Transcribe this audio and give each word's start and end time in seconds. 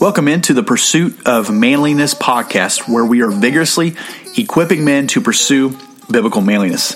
Welcome 0.00 0.28
into 0.28 0.54
the 0.54 0.62
Pursuit 0.62 1.26
of 1.26 1.50
Manliness 1.50 2.14
podcast, 2.14 2.88
where 2.88 3.04
we 3.04 3.22
are 3.22 3.30
vigorously 3.30 3.96
equipping 4.36 4.84
men 4.84 5.08
to 5.08 5.20
pursue 5.20 5.76
biblical 6.08 6.40
manliness. 6.40 6.94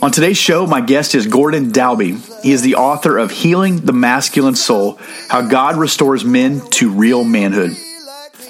On 0.00 0.12
today's 0.12 0.36
show, 0.36 0.66
my 0.68 0.80
guest 0.80 1.16
is 1.16 1.26
Gordon 1.26 1.72
Dalbey. 1.72 2.42
He 2.44 2.52
is 2.52 2.62
the 2.62 2.76
author 2.76 3.18
of 3.18 3.32
Healing 3.32 3.80
the 3.80 3.92
Masculine 3.92 4.54
Soul 4.54 5.00
How 5.28 5.42
God 5.42 5.78
Restores 5.78 6.24
Men 6.24 6.60
to 6.70 6.90
Real 6.92 7.24
Manhood. 7.24 7.76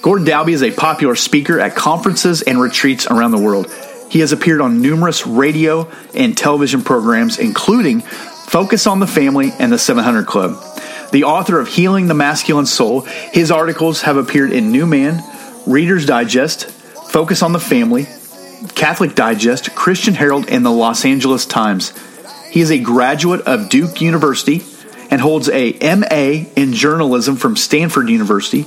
Gordon 0.03 0.27
Dalbey 0.27 0.53
is 0.53 0.63
a 0.63 0.71
popular 0.71 1.15
speaker 1.15 1.61
at 1.61 1.75
conferences 1.75 2.43
and 2.43 2.61
retreats 2.61 3.07
around 3.07 3.31
the 3.31 3.39
world. 3.39 3.73
He 4.11 4.21
has 4.21 4.33
appeared 4.33 4.61
on 4.61 4.83
numerous 4.83 5.27
radio 5.27 5.91
and 6.15 6.37
television 6.37 6.83
programs, 6.83 7.39
including 7.39 8.03
Focus 8.47 8.87
on 8.87 9.01
the 9.01 9.07
Family 9.07 9.53
and 9.59 9.73
the 9.73 9.79
700 9.79 10.27
Club. 10.27 10.63
The 11.13 11.25
author 11.25 11.61
of 11.61 11.69
Healing 11.69 12.07
the 12.07 12.15
Masculine 12.15 12.67
Soul, 12.67 13.03
his 13.33 13.51
articles 13.51 14.03
have 14.03 14.17
appeared 14.17 14.53
in 14.53 14.73
New 14.73 14.87
Man, 14.87 15.23
Reader's 15.67 16.07
Digest, 16.07 16.71
Focus 17.11 17.43
on 17.43 17.53
the 17.53 17.61
Family, 17.61 18.05
Catholic 18.75 19.15
Digest, 19.15 19.75
Christian 19.75 20.15
Herald, 20.15 20.49
and 20.49 20.65
the 20.65 20.71
Los 20.71 21.05
Angeles 21.05 21.45
Times. 21.45 21.93
He 22.51 22.61
is 22.61 22.71
a 22.71 22.79
graduate 22.79 23.43
of 23.43 23.69
Duke 23.69 24.01
University 24.01 24.63
and 25.11 25.21
holds 25.21 25.49
a 25.51 25.73
MA 25.97 26.49
in 26.57 26.73
journalism 26.73 27.37
from 27.37 27.57
Stanford 27.57 28.09
University 28.09 28.67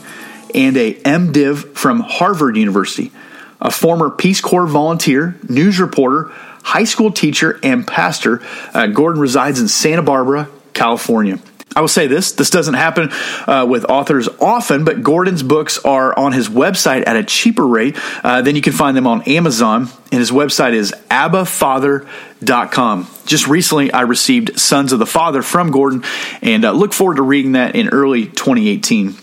and 0.53 0.77
a 0.77 0.93
MDiv 0.93 1.75
from 1.75 2.01
Harvard 2.01 2.55
University. 2.55 3.11
A 3.59 3.71
former 3.71 4.09
Peace 4.09 4.41
Corps 4.41 4.67
volunteer, 4.67 5.39
news 5.49 5.79
reporter, 5.79 6.31
high 6.65 6.83
school 6.83 7.11
teacher, 7.11 7.59
and 7.61 7.85
pastor, 7.85 8.41
uh, 8.73 8.87
Gordon 8.87 9.21
resides 9.21 9.61
in 9.61 9.67
Santa 9.67 10.01
Barbara, 10.01 10.49
California. 10.73 11.39
I 11.75 11.81
will 11.81 11.89
say 11.89 12.07
this 12.07 12.31
this 12.31 12.49
doesn't 12.49 12.73
happen 12.73 13.09
uh, 13.47 13.67
with 13.69 13.85
authors 13.85 14.29
often, 14.39 14.85
but 14.85 15.03
Gordon's 15.03 15.43
books 15.43 15.77
are 15.83 16.17
on 16.17 16.31
his 16.31 16.47
website 16.49 17.05
at 17.05 17.17
a 17.17 17.23
cheaper 17.23 17.67
rate 17.67 17.97
uh, 18.23 18.41
than 18.41 18.55
you 18.55 18.61
can 18.61 18.73
find 18.73 18.95
them 18.95 19.05
on 19.07 19.21
Amazon. 19.23 19.89
And 20.11 20.19
his 20.19 20.31
website 20.31 20.73
is 20.73 20.93
abbafather.com. 21.11 23.07
Just 23.25 23.47
recently, 23.47 23.91
I 23.91 24.01
received 24.01 24.57
Sons 24.57 24.93
of 24.93 24.99
the 24.99 25.05
Father 25.05 25.41
from 25.41 25.71
Gordon 25.71 26.03
and 26.41 26.63
uh, 26.63 26.71
look 26.71 26.93
forward 26.93 27.17
to 27.17 27.23
reading 27.23 27.51
that 27.53 27.75
in 27.75 27.89
early 27.89 28.25
2018. 28.27 29.15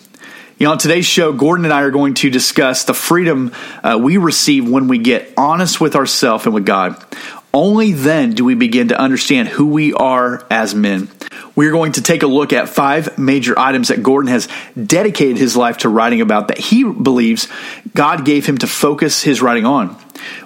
You 0.63 0.69
know, 0.69 0.73
on 0.75 0.79
today's 0.79 1.07
show, 1.07 1.33
Gordon 1.33 1.65
and 1.65 1.75
I 1.75 1.83
are 1.83 1.91
going 1.91 2.15
to 2.15 2.31
discuss 2.31 2.85
the 2.85 2.95
freedom 2.95 3.51
uh, 3.83 3.99
we 4.01 4.17
receive 4.17 4.71
when 4.71 4.87
we 4.87 4.99
get 4.99 5.35
honest 5.37 5.81
with 5.81 5.97
ourselves 5.97 6.45
and 6.45 6.55
with 6.55 6.65
God. 6.65 7.05
Only 7.53 7.91
then 7.91 8.35
do 8.35 8.45
we 8.45 8.55
begin 8.55 8.87
to 8.87 8.97
understand 8.97 9.49
who 9.49 9.67
we 9.67 9.93
are 9.93 10.47
as 10.53 10.73
men. 10.73 11.09
We're 11.57 11.73
going 11.73 11.91
to 11.95 12.03
take 12.03 12.23
a 12.23 12.29
look 12.29 12.53
at 12.53 12.69
five 12.69 13.19
major 13.19 13.59
items 13.59 13.89
that 13.89 14.05
Gordon 14.05 14.31
has 14.31 14.49
dedicated 14.81 15.37
his 15.37 15.57
life 15.57 15.79
to 15.79 15.89
writing 15.89 16.21
about 16.21 16.47
that 16.47 16.59
he 16.59 16.85
believes 16.85 17.49
God 17.93 18.25
gave 18.25 18.47
him 18.47 18.59
to 18.59 18.69
focus 18.69 19.21
his 19.21 19.43
writing 19.43 19.67
on. 19.67 19.89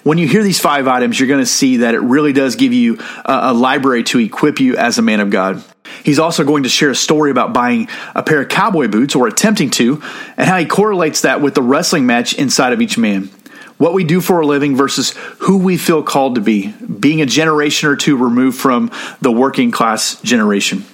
When 0.02 0.16
you 0.16 0.26
hear 0.26 0.42
these 0.42 0.58
five 0.58 0.88
items, 0.88 1.20
you're 1.20 1.28
going 1.28 1.40
to 1.40 1.46
see 1.46 1.78
that 1.78 1.94
it 1.94 2.00
really 2.00 2.32
does 2.32 2.56
give 2.56 2.72
you 2.72 3.00
a, 3.26 3.50
a 3.50 3.52
library 3.52 4.04
to 4.04 4.18
equip 4.18 4.60
you 4.60 4.78
as 4.78 4.96
a 4.96 5.02
man 5.02 5.20
of 5.20 5.28
God. 5.28 5.62
He's 6.02 6.18
also 6.18 6.44
going 6.44 6.62
to 6.64 6.68
share 6.68 6.90
a 6.90 6.96
story 6.96 7.30
about 7.30 7.52
buying 7.52 7.88
a 8.14 8.22
pair 8.22 8.42
of 8.42 8.48
cowboy 8.48 8.88
boots 8.88 9.14
or 9.14 9.26
attempting 9.26 9.70
to, 9.70 10.02
and 10.36 10.48
how 10.48 10.58
he 10.58 10.66
correlates 10.66 11.22
that 11.22 11.40
with 11.40 11.54
the 11.54 11.62
wrestling 11.62 12.06
match 12.06 12.34
inside 12.34 12.72
of 12.72 12.80
each 12.80 12.98
man 12.98 13.30
what 13.78 13.92
we 13.92 14.04
do 14.04 14.20
for 14.20 14.40
a 14.40 14.46
living 14.46 14.74
versus 14.76 15.10
who 15.40 15.58
we 15.58 15.76
feel 15.76 16.02
called 16.02 16.36
to 16.36 16.40
be, 16.40 16.68
being 16.68 17.20
a 17.20 17.26
generation 17.26 17.88
or 17.88 17.96
two 17.96 18.16
removed 18.16 18.58
from 18.58 18.90
the 19.20 19.30
working 19.30 19.70
class 19.70 20.20
generation. 20.22 20.84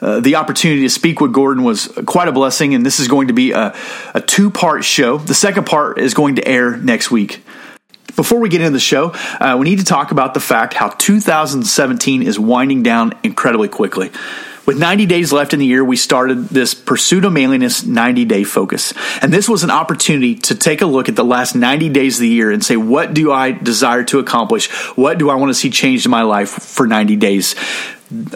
Uh, 0.00 0.20
the 0.20 0.36
opportunity 0.36 0.82
to 0.82 0.90
speak 0.90 1.20
with 1.20 1.32
Gordon 1.32 1.64
was 1.64 1.88
quite 2.06 2.28
a 2.28 2.32
blessing, 2.32 2.74
and 2.74 2.86
this 2.86 3.00
is 3.00 3.08
going 3.08 3.28
to 3.28 3.34
be 3.34 3.52
a, 3.52 3.74
a 4.14 4.20
two 4.20 4.50
part 4.50 4.84
show. 4.84 5.18
The 5.18 5.34
second 5.34 5.66
part 5.66 5.98
is 5.98 6.14
going 6.14 6.36
to 6.36 6.46
air 6.46 6.76
next 6.76 7.10
week. 7.10 7.42
Before 8.18 8.40
we 8.40 8.48
get 8.48 8.62
into 8.62 8.72
the 8.72 8.80
show, 8.80 9.12
uh, 9.38 9.56
we 9.60 9.70
need 9.70 9.78
to 9.78 9.84
talk 9.84 10.10
about 10.10 10.34
the 10.34 10.40
fact 10.40 10.74
how 10.74 10.88
2017 10.88 12.24
is 12.24 12.36
winding 12.36 12.82
down 12.82 13.12
incredibly 13.22 13.68
quickly. 13.68 14.10
With 14.66 14.76
90 14.76 15.06
days 15.06 15.32
left 15.32 15.52
in 15.52 15.60
the 15.60 15.66
year, 15.66 15.84
we 15.84 15.96
started 15.96 16.48
this 16.48 16.74
Pursuit 16.74 17.24
of 17.24 17.32
Manliness 17.32 17.84
90 17.84 18.24
day 18.24 18.42
focus. 18.42 18.92
And 19.22 19.32
this 19.32 19.48
was 19.48 19.62
an 19.62 19.70
opportunity 19.70 20.34
to 20.34 20.56
take 20.56 20.82
a 20.82 20.86
look 20.86 21.08
at 21.08 21.14
the 21.14 21.24
last 21.24 21.54
90 21.54 21.90
days 21.90 22.16
of 22.16 22.22
the 22.22 22.28
year 22.28 22.50
and 22.50 22.64
say, 22.64 22.76
what 22.76 23.14
do 23.14 23.30
I 23.30 23.52
desire 23.52 24.02
to 24.02 24.18
accomplish? 24.18 24.68
What 24.96 25.18
do 25.18 25.30
I 25.30 25.36
want 25.36 25.50
to 25.50 25.54
see 25.54 25.70
changed 25.70 26.04
in 26.04 26.10
my 26.10 26.22
life 26.22 26.50
for 26.50 26.88
90 26.88 27.14
days? 27.14 27.54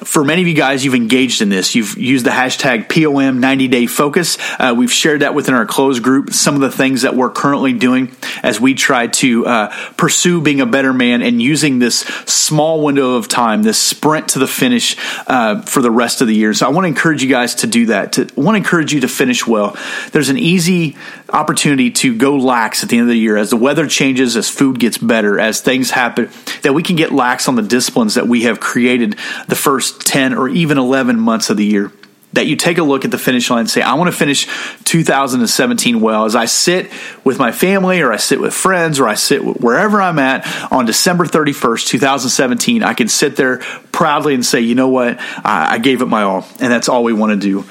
For 0.05 0.23
many 0.23 0.43
of 0.43 0.49
you 0.49 0.55
guys, 0.55 0.85
you've 0.85 0.95
engaged 0.95 1.41
in 1.41 1.49
this. 1.49 1.75
You've 1.75 1.97
used 1.97 2.27
the 2.27 2.31
hashtag 2.31 2.91
POM 2.91 3.41
90 3.41 3.69
day 3.69 3.87
focus. 3.87 4.37
Uh, 4.59 4.75
we've 4.77 4.93
shared 4.93 5.23
that 5.23 5.35
within 5.35 5.55
our 5.55 5.65
closed 5.65 6.03
group. 6.03 6.31
Some 6.31 6.55
of 6.55 6.61
the 6.61 6.71
things 6.71 7.03
that 7.03 7.17
we're 7.17 7.31
currently 7.31 7.73
doing 7.73 8.15
as 8.43 8.61
we 8.61 8.75
try 8.75 9.07
to 9.07 9.47
uh, 9.47 9.93
pursue 9.97 10.43
being 10.43 10.61
a 10.61 10.67
better 10.67 10.93
man 10.93 11.23
and 11.23 11.41
using 11.41 11.79
this 11.79 12.01
small 12.01 12.85
window 12.85 13.15
of 13.15 13.29
time, 13.29 13.63
this 13.63 13.81
sprint 13.81 14.29
to 14.29 14.39
the 14.39 14.47
finish 14.47 14.97
uh, 15.27 15.63
for 15.63 15.81
the 15.81 15.91
rest 15.91 16.21
of 16.21 16.27
the 16.27 16.35
year. 16.35 16.53
So 16.53 16.67
I 16.67 16.69
want 16.69 16.85
to 16.85 16.89
encourage 16.89 17.23
you 17.23 17.31
guys 17.31 17.55
to 17.57 17.67
do 17.67 17.87
that. 17.87 18.13
To, 18.15 18.23
I 18.23 18.41
want 18.41 18.57
to 18.57 18.59
encourage 18.59 18.93
you 18.93 19.01
to 19.01 19.09
finish 19.09 19.47
well. 19.47 19.77
There's 20.13 20.29
an 20.29 20.39
easy 20.39 20.97
opportunity 21.33 21.91
to 21.91 22.17
go 22.17 22.37
lax 22.37 22.83
at 22.83 22.89
the 22.89 22.99
end 22.99 23.05
of 23.05 23.09
the 23.09 23.19
year 23.19 23.37
as 23.37 23.51
the 23.51 23.57
weather 23.57 23.87
changes, 23.87 24.37
as 24.37 24.49
food 24.49 24.79
gets 24.79 24.99
better, 24.99 25.41
as 25.41 25.61
things 25.61 25.91
happen, 25.91 26.31
that 26.63 26.75
we 26.75 26.83
can 26.83 26.97
get 26.97 27.13
lax 27.13 27.49
on 27.49 27.55
the 27.55 27.63
disciplines 27.63 28.15
that 28.15 28.29
we 28.29 28.43
have 28.43 28.61
created 28.61 29.17
the 29.49 29.57
first 29.57 30.07
10 30.07 30.35
or 30.35 30.49
even 30.49 30.79
11 30.79 31.19
months 31.19 31.51
of 31.51 31.57
the 31.57 31.65
year. 31.65 31.93
That 32.35 32.47
you 32.47 32.57
take 32.57 32.79
a 32.79 32.83
look 32.83 33.05
at 33.05 33.11
the 33.11 33.19
finish 33.19 33.51
line 33.51 33.61
and 33.61 33.71
say, 33.71 33.83
I 33.83 33.93
want 33.93 34.11
to 34.11 34.17
finish 34.17 34.47
2017 34.85 36.01
well. 36.01 36.25
As 36.25 36.35
I 36.35 36.47
sit 36.47 36.91
with 37.25 37.39
my 37.39 37.53
family, 37.53 38.01
or 38.01 38.11
I 38.11 38.17
sit 38.17 38.41
with 38.41 38.55
friends, 38.55 38.99
or 38.99 39.07
I 39.07 39.17
sit 39.17 39.43
wherever 39.61 40.01
I'm 40.01 40.19
at 40.19 40.47
on 40.73 40.87
December 40.87 41.27
31st, 41.27 41.89
2017, 41.89 42.83
I 42.83 42.95
can 42.95 43.09
sit 43.09 43.37
there 43.37 43.59
proudly 43.93 44.33
and 44.33 44.47
say, 44.47 44.61
you 44.61 44.75
know 44.75 44.89
what? 44.89 45.19
I 45.45 45.77
gave 45.77 46.01
it 46.01 46.07
my 46.07 46.23
all. 46.23 46.47
And 46.59 46.73
that's 46.73 46.89
all 46.89 47.05
we 47.05 47.13
want 47.13 47.39
to 47.39 47.39
do. 47.39 47.67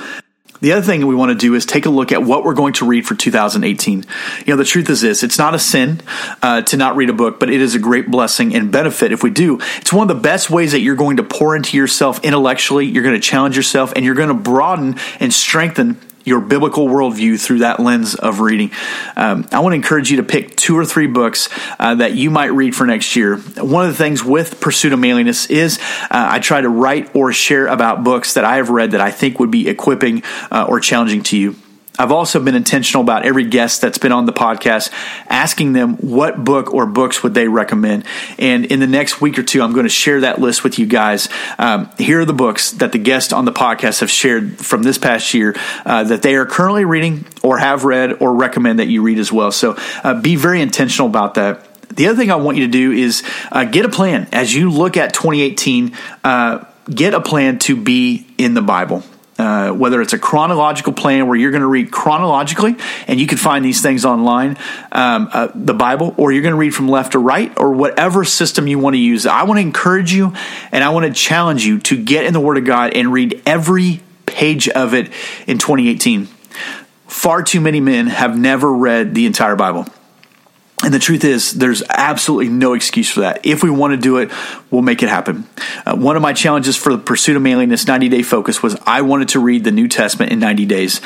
The 0.62 0.74
other 0.74 0.86
thing 0.86 1.06
we 1.08 1.16
want 1.16 1.32
to 1.32 1.36
do 1.36 1.56
is 1.56 1.66
take 1.66 1.88
a 1.88 1.90
look 1.90 2.12
at 2.12 2.22
what 2.24 2.44
we're 2.44 2.54
going 2.54 2.74
to 2.74 2.86
read 2.86 3.08
for 3.08 3.16
2018. 3.16 4.06
You 4.46 4.54
know, 4.54 4.56
the 4.56 4.64
truth 4.64 4.90
is 4.90 5.02
this 5.02 5.24
it's 5.24 5.38
not 5.38 5.56
a 5.56 5.60
sin 5.60 6.02
uh, 6.42 6.62
to 6.64 6.78
not 6.78 6.96
read 6.96 7.10
a 7.10 7.14
book, 7.14 7.40
but 7.40 7.50
it 7.50 7.62
is 7.62 7.74
a 7.74 7.80
great 7.80 8.10
blessing 8.10 8.56
and 8.56 8.72
benefit 8.72 9.12
if 9.12 9.24
we 9.24 9.32
do. 9.32 9.60
It's 9.78 9.92
one 9.92 10.10
of 10.10 10.16
the 10.16 10.22
best 10.22 10.50
ways 10.50 10.72
that 10.72 10.80
you're 10.80 10.96
going 10.96 11.18
to 11.18 11.24
pour 11.24 11.56
into 11.56 11.78
yourself 11.78 12.24
intellectually, 12.24 12.86
you're 12.86 13.04
going 13.04 13.20
to 13.20 13.22
challenge 13.22 13.58
yourself, 13.58 13.92
and 13.96 14.06
you're 14.06 14.16
going 14.16 14.30
to 14.30 14.36
broaden 14.36 14.98
and 15.20 15.34
strengthen 15.34 16.00
your 16.24 16.42
biblical 16.42 16.88
worldview 16.88 17.40
through 17.40 17.60
that 17.60 17.80
lens 17.80 18.16
of 18.16 18.40
reading. 18.40 18.72
Um, 19.16 19.48
I 19.52 19.60
want 19.60 19.74
to 19.74 19.76
encourage 19.76 20.12
you 20.12 20.18
to 20.18 20.24
pick 20.24 20.56
two 20.56 20.78
or 20.78 20.86
three 20.86 21.08
books 21.08 21.50
uh, 21.80 21.96
that 21.96 22.16
you 22.16 22.30
might 22.30 22.54
read 22.54 22.76
for 22.76 22.86
next 22.86 23.16
year. 23.16 23.38
One 23.38 23.86
of 23.86 23.92
the 23.92 23.98
things 23.98 24.24
with 24.24 24.60
Pursuit 24.62 24.94
of 24.94 25.00
Manliness 25.00 25.48
is 25.48 25.80
uh, 26.04 26.08
I 26.12 26.40
try 26.40 26.62
to 26.62 26.70
write 26.70 27.16
or 27.16 27.34
share 27.34 27.68
about 27.68 28.04
books 28.04 28.34
that 28.34 28.46
I 28.46 28.58
have 28.58 28.70
read 28.70 28.92
that 28.92 29.02
I 29.02 29.12
think 29.12 29.40
would 29.40 29.52
be 29.52 29.68
equipping 29.68 30.24
uh, 30.52 30.66
or 30.68 30.80
challenging 30.80 31.24
to 31.24 31.38
you. 31.38 31.56
I've 32.00 32.12
also 32.12 32.40
been 32.40 32.56
intentional 32.56 33.04
about 33.04 33.26
every 33.26 33.44
guest 33.44 33.82
that's 33.82 33.98
been 33.98 34.12
on 34.12 34.26
the 34.26 34.34
podcast, 34.34 34.92
asking 35.28 35.74
them 35.74 35.98
what 35.98 36.44
book 36.44 36.74
or 36.74 36.86
books 36.86 37.22
would 37.22 37.34
they 37.34 37.48
recommend. 37.48 38.06
And 38.40 38.66
in 38.66 38.80
the 38.80 38.88
next 38.88 39.20
week 39.20 39.38
or 39.38 39.44
two, 39.44 39.62
I'm 39.62 39.74
going 39.74 39.86
to 39.86 39.90
share 39.90 40.22
that 40.22 40.40
list 40.40 40.64
with 40.64 40.80
you 40.80 40.86
guys. 40.86 41.28
Um, 41.60 41.90
here 41.98 42.22
are 42.22 42.26
the 42.26 42.34
books 42.34 42.72
that 42.72 42.92
the 42.92 42.98
guests 42.98 43.34
on 43.34 43.46
the 43.46 43.52
podcast 43.52 44.00
have 44.00 44.10
shared 44.10 44.58
from 44.58 44.84
this 44.84 44.98
past 44.98 45.34
year 45.34 45.56
uh, 45.86 46.06
that 46.06 46.22
they 46.22 46.36
are 46.36 46.46
currently 46.46 46.86
reading 46.86 47.26
or 47.44 47.58
have 47.58 47.84
read 47.84 48.22
or 48.22 48.34
recommend 48.34 48.80
that 48.80 48.88
you 48.88 49.02
read 49.02 49.20
as 49.20 49.32
well. 49.32 49.52
So 49.52 49.76
uh, 50.04 50.20
be 50.20 50.38
very 50.38 50.62
intentional 50.62 51.10
about 51.10 51.34
that. 51.36 51.68
The 51.90 52.08
other 52.08 52.18
thing 52.18 52.32
I 52.32 52.38
want 52.38 52.58
you 52.58 52.66
to 52.68 52.72
do 52.72 52.94
is 52.94 53.22
uh, 53.52 53.66
get 53.66 53.84
a 53.84 53.90
plan 53.90 54.30
as 54.32 54.56
you 54.56 54.72
look 54.72 54.96
at 54.96 55.14
2018. 55.14 55.96
Uh, 56.24 56.64
get 56.90 57.14
a 57.14 57.22
plan 57.22 57.60
to 57.60 57.76
be 57.76 58.26
in 58.38 58.54
the 58.54 58.62
Bible. 58.62 59.04
Uh, 59.42 59.72
whether 59.72 60.04
it's 60.04 60.14
a 60.14 60.20
chronological 60.20 60.94
plan 60.94 61.26
where 61.26 61.36
you're 61.36 61.50
going 61.50 61.62
to 61.62 61.68
read 61.68 61.90
chronologically, 61.90 62.76
and 63.08 63.20
you 63.20 63.26
can 63.26 63.40
find 63.40 63.66
these 63.66 63.82
things 63.82 64.06
online, 64.06 64.56
um, 64.92 65.28
uh, 65.34 65.48
the 65.56 65.74
Bible, 65.74 66.14
or 66.16 66.32
you're 66.32 66.44
going 66.44 66.54
to 66.54 66.60
read 66.60 66.76
from 66.76 66.88
left 66.88 67.14
to 67.14 67.20
right, 67.20 67.52
or 67.58 67.72
whatever 67.72 68.24
system 68.24 68.68
you 68.68 68.78
want 68.78 68.94
to 68.94 69.00
use. 69.00 69.26
I 69.26 69.42
want 69.42 69.58
to 69.58 69.62
encourage 69.62 70.14
you 70.14 70.36
and 70.72 70.84
I 70.84 70.90
want 70.90 71.08
to 71.08 71.12
challenge 71.12 71.66
you 71.66 71.80
to 71.80 71.98
get 71.98 72.26
in 72.26 72.34
the 72.34 72.40
Word 72.40 72.60
of 72.60 72.66
God 72.66 72.94
and 72.94 73.12
read 73.12 73.42
every 73.48 74.02
page 74.28 74.70
of 74.70 74.94
it 74.94 75.12
in 75.48 75.58
2018. 75.58 76.28
Far 77.08 77.42
too 77.42 77.62
many 77.62 77.80
men 77.80 78.08
have 78.08 78.38
never 78.38 78.72
read 78.72 79.16
the 79.16 79.26
entire 79.26 79.56
Bible. 79.56 79.88
And 80.84 80.92
the 80.94 81.00
truth 81.00 81.24
is, 81.24 81.52
there's 81.52 81.84
absolutely 81.90 82.50
no 82.50 82.74
excuse 82.74 83.10
for 83.10 83.22
that. 83.22 83.46
If 83.46 83.62
we 83.62 83.70
want 83.70 83.92
to 83.92 83.98
do 83.98 84.18
it, 84.18 84.32
we'll 84.72 84.82
make 84.82 85.04
it 85.04 85.10
happen. 85.10 85.48
Uh, 85.86 85.96
one 85.96 86.16
of 86.16 86.24
my 86.24 86.34
challenges 86.34 86.76
for 86.76 86.92
the 86.92 86.98
Pursuit 86.98 87.36
of 87.36 87.42
Manliness 87.44 87.86
90 87.86 88.10
day 88.10 88.24
focus 88.24 88.64
was 88.64 88.76
I 88.86 89.02
wanted 89.02 89.30
to 89.30 89.40
read 89.40 89.64
the 89.64 89.72
New 89.72 89.88
Testament 89.88 90.32
in 90.32 90.40
90 90.40 90.66
days. 90.66 91.02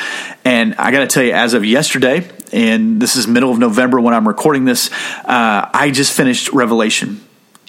And 0.45 0.75
I 0.75 0.91
got 0.91 0.99
to 0.99 1.07
tell 1.07 1.23
you, 1.23 1.33
as 1.33 1.53
of 1.53 1.65
yesterday, 1.65 2.29
and 2.53 3.01
this 3.01 3.17
is 3.17 3.27
middle 3.27 3.51
of 3.51 3.59
November 3.59 3.99
when 3.99 4.13
I'm 4.13 4.27
recording 4.27 4.63
this, 4.63 4.91
uh, 5.25 5.69
I 5.73 5.91
just 5.91 6.15
finished 6.15 6.53
Revelation. 6.53 7.24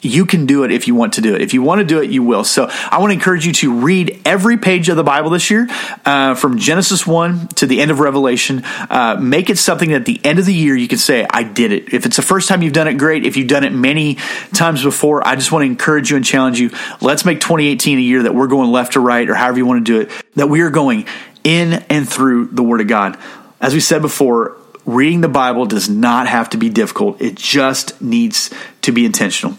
You 0.07 0.27
can 0.27 0.47
do 0.47 0.65
it 0.65 0.73
if 0.73 0.87
you 0.87 0.95
want 0.95 1.15
to 1.15 1.21
do 1.21 1.35
it. 1.35 1.41
If 1.41 1.55
you 1.55 1.63
want 1.63 1.81
to 1.81 1.85
do 1.85 2.01
it, 2.01 2.11
you 2.11 2.23
will. 2.23 2.45
So 2.45 2.69
I 2.71 2.99
want 2.99 3.11
to 3.11 3.15
encourage 3.15 3.47
you 3.47 3.53
to 3.55 3.73
read 3.73 4.21
every 4.25 4.57
page 4.57 4.89
of 4.89 4.97
the 4.97 5.05
Bible 5.05 5.31
this 5.31 5.51
year, 5.51 5.69
uh, 6.05 6.35
from 6.35 6.59
Genesis 6.59 7.07
1 7.07 7.49
to 7.49 7.67
the 7.67 7.81
end 7.81 7.91
of 7.91 8.01
Revelation. 8.01 8.63
Uh, 8.65 9.17
make 9.21 9.51
it 9.51 9.59
something 9.59 9.91
that 9.91 9.97
at 9.97 10.05
the 10.05 10.21
end 10.25 10.39
of 10.39 10.47
the 10.47 10.55
year 10.55 10.77
you 10.77 10.89
can 10.89 10.99
say, 10.99 11.27
I 11.29 11.43
did 11.43 11.73
it. 11.73 11.93
If 11.93 12.07
it's 12.07 12.17
the 12.17 12.23
first 12.23 12.49
time 12.49 12.63
you've 12.63 12.73
done 12.73 12.89
it, 12.89 12.95
great. 12.95 13.27
If 13.27 13.37
you've 13.37 13.49
done 13.49 13.65
it 13.65 13.73
many 13.73 14.17
times 14.55 14.83
before, 14.83 15.27
I 15.27 15.35
just 15.35 15.53
want 15.53 15.63
to 15.63 15.67
encourage 15.67 16.11
you 16.11 16.17
and 16.17 16.25
challenge 16.25 16.61
you. 16.61 16.71
Let's 17.01 17.25
make 17.25 17.41
2018 17.41 17.99
a 17.99 18.01
year 18.01 18.23
that 18.25 18.35
we're 18.35 18.47
going 18.47 18.71
left 18.71 18.95
to 18.95 19.01
right 19.01 19.29
or 19.29 19.35
however 19.35 19.59
you 19.59 19.67
want 19.67 19.87
to 19.87 19.93
do 19.93 20.01
it, 20.01 20.25
that 20.35 20.49
we 20.49 20.61
are 20.63 20.71
going 20.71 21.07
in 21.45 21.85
and 21.89 22.09
through 22.09 22.47
the 22.47 22.63
Word 22.63 22.81
of 22.81 22.89
God. 22.89 23.19
As 23.61 23.73
we 23.73 23.81
said 23.81 24.03
before, 24.03 24.57
reading 24.85 25.21
the 25.21 25.29
Bible 25.29 25.67
does 25.67 25.89
not 25.89 26.29
have 26.29 26.51
to 26.51 26.57
be 26.57 26.71
difficult. 26.71 27.21
It 27.21 27.35
just 27.35 28.01
needs 28.01 28.53
to 28.87 28.93
be 28.93 29.05
intentional. 29.05 29.57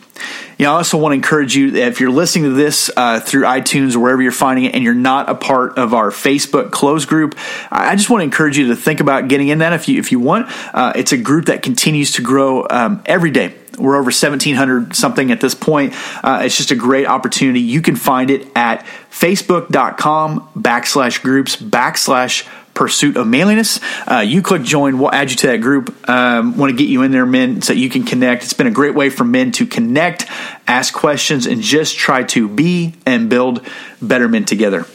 You 0.57 0.65
know, 0.65 0.74
I 0.74 0.77
also 0.77 0.97
want 0.97 1.12
to 1.12 1.15
encourage 1.15 1.56
you 1.56 1.71
that 1.71 1.89
if 1.89 2.00
you're 2.00 2.09
listening 2.09 2.45
to 2.45 2.56
this 2.56 2.89
uh, 2.97 3.19
through 3.19 3.44
iTunes 3.44 3.95
or 3.95 4.00
wherever 4.00 4.21
you're 4.21 4.31
finding 4.31 4.65
it, 4.65 4.74
and 4.74 4.83
you're 4.83 4.94
not 4.95 5.29
a 5.29 5.35
part 5.35 5.77
of 5.77 5.94
our 5.94 6.09
Facebook 6.09 6.71
close 6.71 7.06
group, 7.06 7.35
I 7.69 7.95
just 7.95 8.09
want 8.09 8.21
to 8.21 8.24
encourage 8.24 8.57
you 8.57 8.69
to 8.69 8.75
think 8.75 9.00
about 9.00 9.27
getting 9.27 9.50
in 9.50 9.59
that 9.59 9.74
if 9.74 9.88
you 9.88 10.00
if 10.00 10.12
you 10.12 10.19
want. 10.19 10.47
Uh, 10.74 10.94
it's 10.95 11.12
a 11.12 11.18
group 11.18 11.45
that 11.45 11.62
continues 11.62 12.13
to 12.13 12.21
grow 12.21 12.65
um, 12.69 13.03
every 13.06 13.31
day. 13.31 13.53
We're 13.77 13.95
over 13.95 14.06
1,700 14.06 14.95
something 14.95 15.31
at 15.31 15.39
this 15.39 15.53
point. 15.53 15.94
Uh, 16.24 16.41
it's 16.44 16.57
just 16.57 16.71
a 16.71 16.75
great 16.75 17.06
opportunity. 17.06 17.59
You 17.59 17.81
can 17.83 17.95
find 17.95 18.31
it 18.31 18.47
at 18.56 18.83
facebook.com 19.12 20.50
backslash 20.56 21.21
groups 21.21 21.56
backslash 21.56 22.47
pursuit 22.77 23.18
of 23.18 23.25
manliness. 23.25 23.79
Uh, 24.06 24.19
you 24.19 24.44
click 24.44 24.62
join, 24.62 25.00
we'll 25.00 25.12
add 25.12 25.31
you 25.31 25.35
to 25.35 25.47
that 25.47 25.57
group. 25.57 26.07
Um, 26.07 26.57
want 26.57 26.69
to 26.69 26.77
get 26.77 26.88
you 26.88 27.01
in 27.01 27.12
there, 27.12 27.25
men, 27.25 27.63
so 27.63 27.74
you 27.74 27.89
can 27.89 28.03
connect. 28.03 28.44
It's 28.44 28.53
been 28.53 28.68
a 28.68 28.71
great 28.71 28.94
way 28.94 29.09
for 29.09 29.24
men 29.24 29.51
to 29.53 29.65
connect, 29.65 30.27
ask 30.68 30.94
questions, 30.94 31.47
and 31.47 31.62
just 31.62 31.97
try 31.97 32.21
to 32.24 32.47
be 32.47 32.94
and 33.06 33.29
build 33.29 33.65
better 34.00 34.29
men 34.29 34.45
together. 34.45 34.85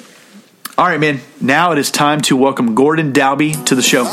All 0.78 0.86
right, 0.86 1.00
men, 1.00 1.20
Now 1.40 1.72
it 1.72 1.78
is 1.78 1.90
time 1.90 2.20
to 2.22 2.36
welcome 2.36 2.76
Gordon 2.76 3.12
Dalbey 3.12 3.66
to 3.66 3.74
the 3.74 3.82
show. 3.82 4.04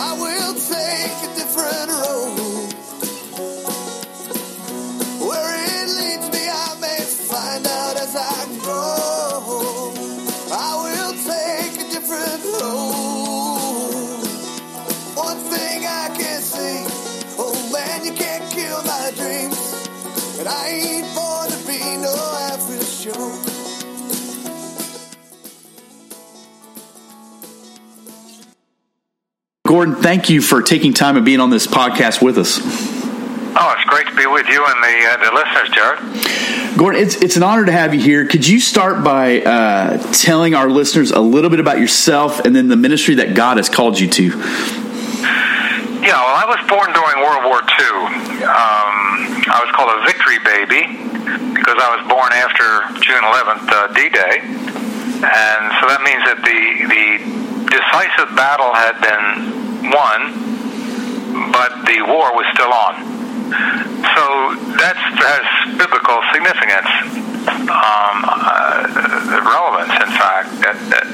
Gordon, 29.70 29.96
thank 29.96 30.32
you 30.32 30.42
for 30.42 30.64
taking 30.64 30.94
time 30.94 31.16
and 31.16 31.24
being 31.24 31.40
on 31.40 31.52
this 31.52 31.68
podcast 31.68 32.24
with 32.24 32.40
us. 32.40 32.60
Oh, 32.60 33.76
it's 33.78 33.88
great 33.88 34.08
to 34.08 34.16
be 34.16 34.26
with 34.26 34.48
you 34.48 34.66
and 34.66 34.84
the, 34.84 35.06
uh, 35.06 35.18
the 35.18 35.32
listeners, 35.32 35.70
Jared. 35.70 36.78
Gordon, 36.78 37.02
it's, 37.02 37.22
it's 37.22 37.38
an 37.38 37.44
honor 37.44 37.66
to 37.66 37.72
have 37.72 37.94
you 37.94 38.02
here. 38.02 38.26
Could 38.26 38.48
you 38.48 38.60
start 38.60 39.04
by 39.04 39.42
uh, 39.42 39.98
telling 40.12 40.56
our 40.56 40.70
listeners 40.70 41.12
a 41.12 41.20
little 41.20 41.52
bit 41.52 41.60
about 41.60 41.80
yourself 41.80 42.40
and 42.40 42.56
then 42.56 42.68
the 42.68 42.76
ministry 42.76 43.16
that 43.16 43.36
God 43.36 43.58
has 43.58 43.70
called 43.70 44.00
you 44.00 44.10
to? 44.10 44.24
Yeah, 46.02 46.18
well, 46.18 46.34
I 46.34 46.46
was 46.50 46.60
born 46.68 46.92
during 46.92 47.22
World 47.22 47.46
War 47.46 47.62
II. 47.62 48.44
Um, 48.50 49.46
I 49.54 49.62
was 49.62 49.70
called 49.76 49.94
a 49.94 50.02
victory 50.04 50.19
baby 50.44 50.84
because 51.54 51.78
I 51.78 51.90
was 51.96 52.04
born 52.08 52.32
after 52.34 53.00
June 53.04 53.24
11th, 53.24 53.68
uh, 53.70 53.88
D-Day, 53.94 54.36
and 55.20 55.64
so 55.80 55.84
that 55.92 56.02
means 56.02 56.24
that 56.26 56.40
the 56.42 56.62
the 56.88 57.06
decisive 57.70 58.34
battle 58.36 58.74
had 58.74 58.98
been 59.04 59.92
won, 59.92 61.52
but 61.52 61.86
the 61.86 62.02
war 62.08 62.34
was 62.34 62.48
still 62.54 62.74
on. 62.74 63.20
So 63.50 64.24
that 64.78 64.96
has 64.96 65.46
biblical 65.78 66.22
significance, 66.34 66.90
um, 67.70 68.18
uh, 68.26 69.44
relevance, 69.44 69.94
in 70.02 70.12
fact. 70.14 70.50
That, 70.62 70.78
that 70.94 71.06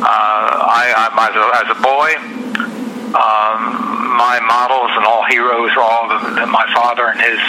uh, 0.00 0.50
I, 0.64 0.92
I, 0.96 1.06
as, 1.12 1.36
a, 1.36 1.44
as 1.62 1.68
a 1.72 1.78
boy, 1.80 2.10
um, 3.12 4.16
my 4.16 4.40
models 4.40 4.90
and 4.96 5.04
all 5.04 5.24
heroes 5.28 5.70
were 5.76 5.84
all 5.84 6.08
the, 6.08 6.46
my 6.46 6.64
father 6.74 7.12
and 7.12 7.20
his 7.20 7.40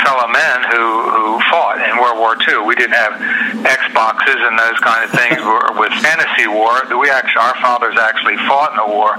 fellow 0.00 0.28
men 0.28 0.58
who, 0.72 0.84
who 1.10 1.40
fought 1.52 1.80
in 1.82 2.00
World 2.00 2.18
War 2.18 2.34
II. 2.40 2.64
We 2.64 2.74
didn't 2.74 2.96
have 2.96 3.14
Xboxes 3.64 4.40
and 4.40 4.58
those 4.58 4.78
kind 4.80 5.04
of 5.04 5.10
things 5.12 5.40
with 5.80 5.92
fantasy 6.00 6.48
war. 6.48 6.72
We 6.96 7.10
actually, 7.10 7.42
our 7.42 7.56
fathers 7.60 7.96
actually 8.00 8.36
fought 8.48 8.72
in 8.72 8.78
the 8.80 8.88
war, 8.88 9.16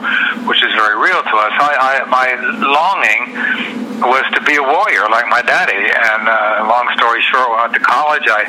which 0.48 0.64
is 0.64 0.72
very 0.74 0.98
real 0.98 1.22
to 1.22 1.36
us. 1.38 1.54
I, 1.60 1.72
I, 1.78 1.94
my 2.10 2.28
longing 2.62 3.22
was 4.02 4.26
to 4.34 4.42
be 4.44 4.56
a 4.56 4.64
warrior 4.64 5.08
like 5.10 5.28
my 5.30 5.42
daddy. 5.42 5.78
And 5.78 6.22
uh, 6.28 6.68
long 6.68 6.90
story 6.98 7.22
short, 7.22 7.50
when 7.50 7.60
I 7.60 7.64
went 7.70 7.76
to 7.78 7.86
college, 7.86 8.26
I 8.28 8.42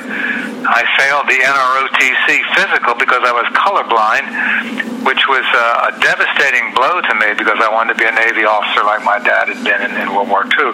I 0.64 0.82
failed 0.96 1.28
the 1.28 1.36
NROTC 1.44 2.40
physical 2.56 2.94
because 2.96 3.20
I 3.20 3.32
was 3.36 3.44
colorblind, 3.52 4.93
which 5.04 5.28
was 5.28 5.44
uh, 5.52 5.92
a 5.92 6.00
devastating 6.00 6.72
blow 6.72 7.00
to 7.00 7.14
me 7.14 7.36
because 7.36 7.60
I 7.60 7.68
wanted 7.68 7.94
to 7.94 7.98
be 8.00 8.08
a 8.08 8.16
Navy 8.16 8.44
officer 8.48 8.82
like 8.84 9.04
my 9.04 9.20
dad 9.20 9.52
had 9.52 9.60
been 9.60 9.80
in, 9.84 9.92
in 10.00 10.16
World 10.16 10.32
War 10.32 10.44
II. 10.48 10.72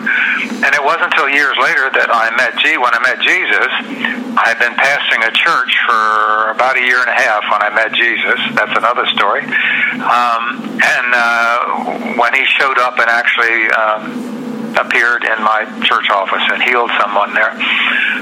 And 0.62 0.71
it 0.71 0.82
wasn't 0.82 1.11
until 1.11 1.29
years 1.29 1.59
later 1.59 1.91
that 1.99 2.09
I 2.11 2.31
met 2.38 2.55
G. 2.62 2.79
When 2.79 2.94
I 2.94 3.00
met 3.03 3.19
Jesus, 3.19 3.71
I 4.38 4.55
had 4.55 4.59
been 4.62 4.75
pastoring 4.79 5.27
a 5.27 5.35
church 5.35 5.73
for 5.82 6.55
about 6.55 6.79
a 6.79 6.82
year 6.82 7.03
and 7.03 7.11
a 7.11 7.19
half 7.19 7.43
when 7.50 7.62
I 7.62 7.71
met 7.75 7.91
Jesus. 7.93 8.38
That's 8.55 8.75
another 8.79 9.06
story. 9.12 9.43
Um, 9.99 10.43
and 10.79 11.09
uh, 11.11 11.59
when 12.15 12.33
he 12.35 12.47
showed 12.47 12.79
up 12.79 12.99
and 13.03 13.11
actually 13.11 13.67
um, 13.75 14.39
appeared 14.76 15.25
in 15.25 15.38
my 15.43 15.67
church 15.82 16.11
office 16.11 16.43
and 16.52 16.62
healed 16.62 16.90
someone 17.00 17.34
there. 17.34 17.52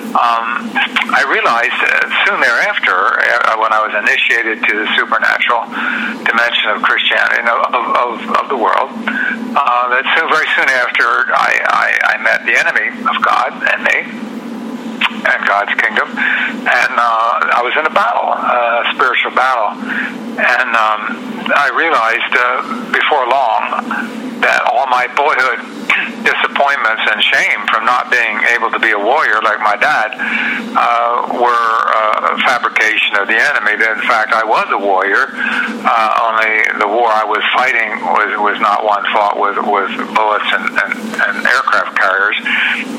Um, 0.09 0.73
I 1.13 1.21
realized 1.29 1.77
soon 2.25 2.41
thereafter, 2.41 2.97
uh, 2.97 3.61
when 3.61 3.73
I 3.73 3.85
was 3.85 3.93
initiated 3.93 4.65
to 4.65 4.73
the 4.73 4.89
supernatural 4.97 5.69
dimension 6.25 6.73
of 6.73 6.81
Christianity 6.81 7.45
of, 7.45 7.85
of, 7.93 8.13
of 8.41 8.45
the 8.49 8.57
world, 8.57 8.89
uh, 8.89 9.85
that 9.93 10.05
soon, 10.17 10.29
very 10.33 10.49
soon 10.57 10.69
after 10.73 11.29
I, 11.33 11.53
I, 11.61 11.89
I 12.13 12.25
met 12.25 12.45
the 12.49 12.57
enemy 12.57 12.89
of 13.05 13.17
God 13.21 13.53
and 13.69 13.81
me, 13.85 13.99
and 15.29 15.41
God's 15.45 15.77
kingdom. 15.77 16.09
And 16.09 16.93
uh, 16.97 17.53
I 17.53 17.61
was 17.61 17.77
in 17.77 17.85
a 17.85 17.93
battle, 17.93 18.33
a 18.33 18.89
spiritual 18.97 19.37
battle. 19.37 19.77
And 20.41 20.71
um, 20.73 21.01
I 21.53 21.69
realized 21.75 22.33
uh, 22.33 22.89
before 22.97 23.29
long 23.29 24.41
that 24.41 24.63
all 24.73 24.87
my 24.87 25.05
boyhood 25.13 25.78
disappointments 26.29 27.03
and 27.09 27.19
shame 27.25 27.61
from 27.73 27.89
not 27.89 28.13
being 28.13 28.37
able 28.53 28.69
to 28.69 28.79
be 28.79 28.93
a 28.93 29.01
warrior 29.01 29.41
like 29.41 29.61
my 29.65 29.77
dad 29.81 30.13
uh, 30.77 31.41
were 31.41 31.73
uh, 31.89 32.35
a 32.35 32.39
fabrication 32.45 33.17
of 33.17 33.25
the 33.29 33.39
enemy. 33.39 33.81
That 33.81 33.97
in 33.97 34.05
fact 34.05 34.37
I 34.37 34.45
was 34.45 34.69
a 34.69 34.81
warrior, 34.81 35.33
uh, 35.33 36.27
only 36.29 36.53
the 36.77 36.89
war 36.89 37.09
I 37.09 37.25
was 37.25 37.41
fighting 37.57 38.05
was 38.05 38.31
was 38.45 38.61
not 38.61 38.85
one 38.85 39.05
fought 39.09 39.41
with 39.41 39.57
with 39.65 39.93
bullets 40.13 40.49
and, 40.53 40.69
and, 40.69 40.93
and 41.17 41.35
aircraft 41.49 41.97
carriers, 41.97 42.37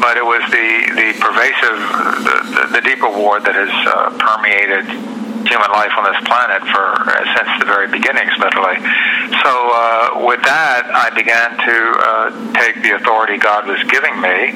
but 0.01 0.17
it 0.17 0.25
was 0.25 0.41
the 0.49 0.67
the 0.97 1.09
pervasive 1.21 1.77
the, 2.25 2.37
the, 2.49 2.63
the 2.79 2.81
deeper 2.81 3.09
war 3.09 3.37
that 3.39 3.53
has 3.53 3.73
uh, 3.85 4.09
permeated 4.17 5.18
human 5.47 5.71
life 5.71 5.91
on 5.97 6.03
this 6.03 6.19
planet 6.27 6.61
for 6.67 6.87
uh, 7.07 7.23
since 7.37 7.49
the 7.59 7.65
very 7.65 7.87
beginnings, 7.87 8.31
literally. 8.39 8.79
So 9.43 9.51
uh, 9.51 10.25
with 10.25 10.41
that, 10.43 10.89
I 10.91 11.09
began 11.15 11.55
to 11.55 11.77
uh, 11.99 12.27
take 12.59 12.81
the 12.83 12.95
authority 12.95 13.37
God 13.37 13.67
was 13.67 13.81
giving 13.87 14.19
me 14.19 14.55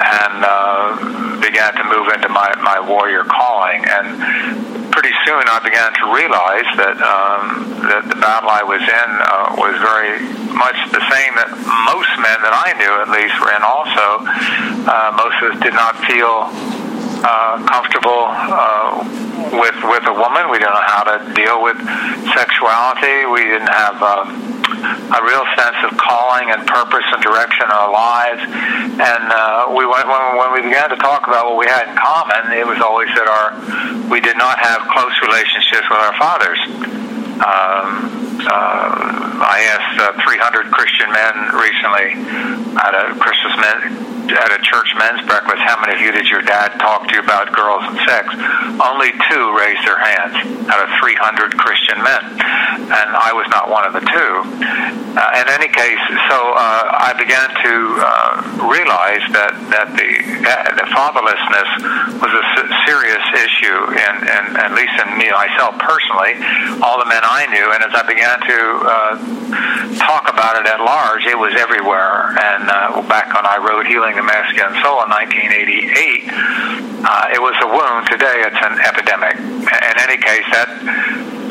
and 0.00 0.36
uh, 0.44 1.40
began 1.40 1.72
to 1.76 1.84
move 1.84 2.08
into 2.12 2.28
my, 2.28 2.52
my 2.60 2.80
warrior 2.80 3.24
calling. 3.24 3.84
And 3.84 4.92
pretty 4.92 5.12
soon, 5.24 5.44
I 5.46 5.60
began 5.62 5.92
to 6.00 6.04
realize 6.12 6.68
that 6.76 6.96
um, 7.00 7.70
that 7.88 8.04
the 8.08 8.18
battle 8.20 8.50
I 8.50 8.62
was 8.62 8.82
in 8.82 9.08
uh, 9.24 9.56
was 9.56 9.76
very 9.80 10.20
much 10.52 10.76
the 10.92 11.00
same 11.08 11.32
that 11.40 11.48
most 11.88 12.10
men 12.20 12.38
that 12.44 12.52
I 12.52 12.76
knew, 12.76 12.92
at 13.00 13.08
least, 13.08 13.34
were 13.40 13.52
in. 13.54 13.62
Also, 13.62 14.24
uh, 14.84 15.10
most 15.16 15.36
of 15.40 15.46
us 15.54 15.58
did 15.62 15.74
not 15.74 15.96
feel 16.04 16.48
uh, 17.24 17.62
comfortable 17.68 18.26
uh, 18.28 19.29
with 19.52 19.78
with 19.82 20.04
a 20.06 20.14
woman. 20.14 20.50
We 20.50 20.58
didn't 20.58 20.74
know 20.74 20.88
how 20.88 21.04
to 21.04 21.16
deal 21.34 21.62
with 21.62 21.78
sexuality. 22.34 23.26
We 23.26 23.44
didn't 23.50 23.72
have 23.72 23.98
um, 24.02 24.50
a 25.10 25.20
real 25.22 25.44
sense 25.58 25.76
of 25.84 25.96
calling 25.98 26.50
and 26.50 26.66
purpose 26.66 27.04
and 27.12 27.22
direction 27.22 27.66
in 27.66 27.72
our 27.72 27.92
lives. 27.92 28.42
And 28.42 29.24
uh, 29.28 29.74
we 29.76 29.84
went, 29.86 30.06
when 30.06 30.22
when 30.38 30.50
we 30.54 30.60
began 30.62 30.90
to 30.90 30.96
talk 30.96 31.26
about 31.26 31.50
what 31.50 31.58
we 31.58 31.66
had 31.66 31.88
in 31.90 31.96
common, 31.96 32.52
it 32.56 32.66
was 32.66 32.80
always 32.80 33.08
that 33.14 33.28
our 33.28 33.48
we 34.08 34.20
did 34.20 34.36
not 34.36 34.58
have 34.58 34.86
close 34.88 35.14
relationships 35.22 35.86
with 35.90 36.00
our 36.00 36.14
fathers. 36.18 36.60
Um, 37.40 38.20
uh, 38.40 39.20
I 39.40 39.64
asked 39.72 40.00
uh, 40.00 40.12
300 40.20 40.72
Christian 40.72 41.12
men 41.12 41.34
recently 41.56 42.08
at 42.76 42.92
a 42.92 43.16
Christmas 43.20 43.54
men, 43.56 44.09
at 44.32 44.52
a 44.52 44.60
church 44.62 44.92
men's 44.98 45.26
breakfast, 45.26 45.62
how 45.62 45.80
many 45.80 45.94
of 45.94 46.00
you 46.00 46.12
did 46.12 46.26
your 46.26 46.42
dad 46.42 46.78
talk 46.78 47.08
to 47.08 47.14
you 47.14 47.20
about 47.20 47.52
girls 47.52 47.82
and 47.86 47.98
sex? 48.06 48.26
Only 48.78 49.12
two 49.30 49.44
raised 49.56 49.82
their 49.86 49.98
hands 49.98 50.34
out 50.70 50.80
of 50.84 50.88
300 51.00 51.56
Christian 51.58 51.98
men, 52.02 52.22
and 52.90 53.08
I 53.16 53.32
was 53.34 53.46
not 53.50 53.70
one 53.70 53.86
of 53.86 53.92
the 53.92 54.04
two. 54.04 54.32
Uh, 55.10 55.42
in 55.42 55.46
any 55.50 55.66
case, 55.66 56.00
so 56.30 56.38
uh, 56.54 57.10
I 57.10 57.14
began 57.18 57.50
to 57.50 57.74
uh, 57.98 58.68
realize 58.70 59.24
that 59.34 59.52
that 59.74 59.88
the, 59.98 60.10
uh, 60.46 60.70
the 60.78 60.86
fatherlessness 60.94 62.22
was 62.22 62.30
a 62.30 62.44
serious 62.86 63.24
issue, 63.34 63.78
in, 63.94 64.14
in, 64.22 64.42
at 64.58 64.72
least 64.74 64.94
in 65.02 65.18
me 65.18 65.30
myself 65.30 65.78
personally, 65.78 66.38
all 66.82 66.98
the 66.98 67.08
men 67.08 67.22
I 67.22 67.46
knew, 67.50 67.66
and 67.72 67.82
as 67.82 67.94
I 67.94 68.04
began 68.06 68.38
to 68.38 68.58
uh, 68.86 69.12
talk 69.98 70.28
about 70.28 70.60
it 70.60 70.66
at 70.66 70.80
large, 70.80 71.24
it 71.26 71.38
was 71.38 71.54
everywhere. 71.56 72.36
And 72.38 72.70
uh, 72.70 73.02
back 73.08 73.32
when 73.34 73.46
I 73.46 73.58
wrote 73.58 73.86
Healing 73.86 74.18
the 74.20 74.26
Masculine 74.26 74.76
Soul 74.84 75.00
in 75.04 75.08
1988, 75.08 76.28
uh, 76.28 77.32
it 77.32 77.40
was 77.40 77.56
a 77.64 77.68
wound. 77.72 78.04
Today, 78.12 78.44
it's 78.44 78.60
an 78.60 78.76
epidemic. 78.84 79.32
In 79.40 79.96
any 79.96 80.20
case, 80.20 80.44
that 80.52 80.68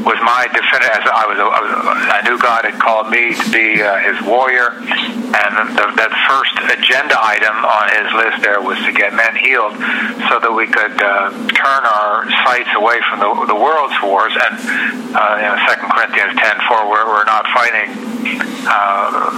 was 0.05 0.19
my 0.23 0.47
definitive. 0.51 1.03
I 1.07 1.25
was, 1.27 1.37
I 1.39 1.59
was, 1.59 2.23
knew 2.23 2.37
God 2.39 2.65
had 2.65 2.79
called 2.79 3.09
me 3.09 3.35
to 3.35 3.47
be 3.51 3.81
uh, 3.81 3.99
His 3.99 4.17
warrior, 4.25 4.71
and 4.77 5.51
the, 5.75 5.85
that 5.97 6.11
first 6.29 6.55
agenda 6.71 7.17
item 7.19 7.55
on 7.65 7.85
His 7.91 8.09
list 8.15 8.37
there 8.43 8.61
was 8.61 8.79
to 8.85 8.91
get 8.91 9.13
men 9.13 9.35
healed, 9.35 9.75
so 10.29 10.39
that 10.39 10.53
we 10.53 10.67
could 10.67 10.95
uh, 11.01 11.31
turn 11.51 11.81
our 11.83 12.29
sights 12.45 12.69
away 12.75 13.01
from 13.09 13.19
the, 13.19 13.29
the 13.51 13.59
world's 13.59 13.97
wars. 14.03 14.33
And 14.35 14.53
uh, 15.15 15.35
you 15.41 15.47
know, 15.49 15.57
Second 15.67 15.89
Corinthians 15.89 16.33
ten 16.37 16.55
four, 16.69 16.89
we're, 16.89 17.07
not 17.29 17.45
fighting. 17.53 17.89
Uh, 18.65 19.29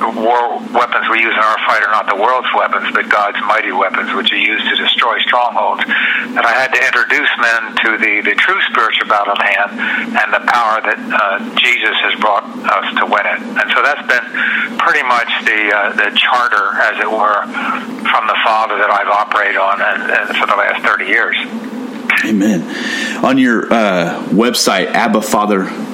the 0.00 0.12
war 0.20 0.58
weapons 0.72 1.06
we 1.08 1.20
use 1.20 1.32
in 1.32 1.44
our 1.44 1.60
fight 1.68 1.82
are 1.82 1.92
not 1.92 2.08
the 2.08 2.16
world's 2.16 2.48
weapons, 2.56 2.88
but 2.92 3.08
God's 3.08 3.38
mighty 3.46 3.72
weapons, 3.72 4.12
which 4.14 4.32
are 4.32 4.40
used 4.40 4.64
to 4.68 4.76
destroy 4.76 5.18
strongholds. 5.20 5.82
And 5.84 6.40
I 6.40 6.52
had 6.52 6.72
to 6.72 6.80
introduce 6.80 7.30
men 7.40 7.60
to 7.84 7.88
the, 7.98 8.14
the 8.30 8.34
true 8.36 8.60
spiritual 8.72 9.08
battle 9.08 9.32
at 9.36 9.42
hand 9.44 9.59
and 9.68 10.28
the 10.32 10.40
power 10.48 10.80
that 10.80 10.96
uh, 10.96 11.38
Jesus 11.60 11.96
has 12.00 12.14
brought 12.20 12.48
us 12.48 12.88
to 12.96 13.04
win 13.04 13.26
it. 13.26 13.40
And 13.60 13.66
so 13.74 13.82
that's 13.84 14.04
been 14.08 14.26
pretty 14.80 15.04
much 15.04 15.28
the 15.44 15.60
uh, 15.68 15.92
the 15.92 16.08
charter, 16.16 16.80
as 16.80 16.96
it 17.00 17.10
were, 17.10 17.44
from 18.08 18.24
the 18.26 18.38
Father 18.44 18.78
that 18.78 18.90
I've 18.90 19.08
operated 19.08 19.60
on 19.60 19.82
and, 19.82 20.10
and 20.10 20.36
for 20.36 20.46
the 20.46 20.56
last 20.56 20.84
30 20.84 21.04
years. 21.04 21.36
Amen. 22.24 22.62
On 23.24 23.38
your 23.38 23.72
uh, 23.72 24.22
website, 24.28 24.88
abbafather.com, 24.88 25.90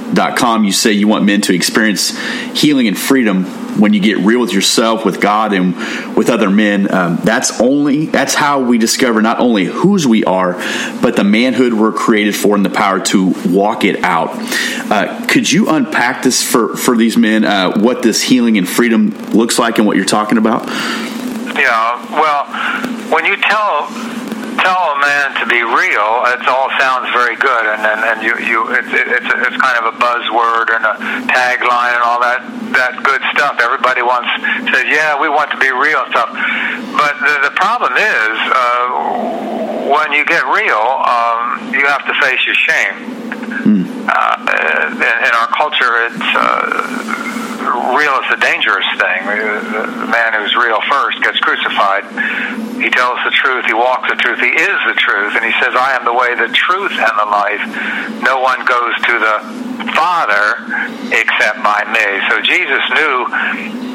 you 0.64 0.72
say 0.72 0.92
you 0.92 1.08
want 1.08 1.24
men 1.24 1.40
to 1.42 1.54
experience 1.54 2.18
healing 2.52 2.88
and 2.88 2.98
freedom 2.98 3.44
when 3.78 3.92
you 3.92 4.00
get 4.00 4.18
real 4.18 4.40
with 4.40 4.52
yourself, 4.52 5.04
with 5.04 5.20
God, 5.20 5.52
and 5.52 5.74
with 6.16 6.30
other 6.30 6.50
men. 6.50 6.92
Um, 6.92 7.16
that's 7.16 7.60
only 7.60 8.06
that's 8.06 8.34
how 8.34 8.60
we 8.60 8.78
discover 8.78 9.22
not 9.22 9.38
only 9.38 9.64
whose 9.64 10.06
we 10.06 10.24
are, 10.24 10.54
but 11.02 11.16
the 11.16 11.24
manhood 11.24 11.74
we're 11.74 11.92
created 11.92 12.34
for 12.34 12.54
and 12.54 12.64
the 12.64 12.70
power 12.70 13.00
to 13.00 13.34
walk 13.46 13.84
it 13.84 14.02
out. 14.02 14.30
Uh, 14.90 15.26
could 15.26 15.50
you 15.50 15.68
unpack 15.68 16.22
this 16.22 16.42
for 16.42 16.76
for 16.76 16.96
these 16.96 17.16
men? 17.16 17.44
Uh, 17.44 17.78
what 17.78 18.02
this 18.02 18.22
healing 18.22 18.58
and 18.58 18.68
freedom 18.68 19.10
looks 19.30 19.58
like, 19.58 19.78
and 19.78 19.86
what 19.86 19.96
you're 19.96 20.06
talking 20.06 20.38
about? 20.38 20.66
Yeah. 20.66 22.12
Well, 22.12 23.10
when 23.10 23.24
you 23.24 23.36
tell 23.36 23.88
tell 24.58 24.92
a 24.94 24.98
man 25.00 25.34
to 25.40 25.46
be 25.46 25.60
real, 25.62 26.24
it 26.32 26.42
all 26.48 26.70
sounds 26.78 27.08
very 27.12 27.36
good, 27.36 27.64
and 27.66 27.82
and, 27.82 28.00
and 28.04 28.18
you 28.22 28.34
you 28.40 28.58
it's 28.74 28.88
it's 28.90 29.30
it's 29.30 29.58
kind 29.60 29.76
of 29.80 29.92
a 29.92 29.96
buzzword 29.96 30.72
and 30.74 30.84
a 30.84 30.94
tagline 31.30 31.94
and 31.94 32.02
all 32.02 32.20
that 32.20 32.40
that 32.72 33.02
good 33.04 33.22
stuff. 33.32 33.58
Everybody 33.60 34.02
wants 34.02 34.28
says, 34.72 34.84
yeah, 34.88 35.20
we 35.20 35.28
want 35.28 35.50
to 35.50 35.58
be 35.58 35.70
real 35.70 36.04
stuff, 36.10 36.30
but 36.96 37.14
the, 37.20 37.50
the 37.50 37.54
problem 37.56 37.94
is 37.96 38.34
uh, 38.52 39.88
when 39.92 40.12
you 40.12 40.24
get 40.24 40.44
real, 40.48 40.84
um, 41.04 41.72
you 41.72 41.86
have 41.86 42.04
to 42.06 42.14
face 42.20 42.44
your 42.44 42.58
shame. 42.58 42.96
Mm. 43.66 43.82
Uh, 44.08 44.36
in, 44.86 45.02
in 45.02 45.32
our 45.34 45.48
culture, 45.54 45.92
it's. 46.06 46.28
Uh, 46.34 47.55
real 47.70 48.16
is 48.22 48.30
a 48.32 48.40
dangerous 48.40 48.86
thing. 48.98 49.20
The 49.26 50.08
man 50.08 50.34
who's 50.34 50.54
real 50.54 50.80
first 50.88 51.22
gets 51.22 51.38
crucified. 51.40 52.04
He 52.80 52.90
tells 52.90 53.18
the 53.24 53.32
truth. 53.32 53.64
He 53.66 53.74
walks 53.74 54.08
the 54.08 54.16
truth. 54.16 54.38
He 54.40 54.52
is 54.52 54.78
the 54.86 54.94
truth. 54.94 55.34
And 55.36 55.44
he 55.44 55.54
says, 55.62 55.74
I 55.74 55.96
am 55.96 56.04
the 56.04 56.14
way, 56.14 56.34
the 56.34 56.52
truth, 56.52 56.92
and 56.92 57.14
the 57.18 57.28
life. 57.28 57.62
No 58.22 58.40
one 58.40 58.64
goes 58.64 58.94
to 59.08 59.14
the 59.18 59.36
Father 59.96 60.60
except 61.12 61.62
by 61.62 61.84
me. 61.88 62.06
So 62.28 62.40
Jesus 62.42 62.82
knew 62.92 63.16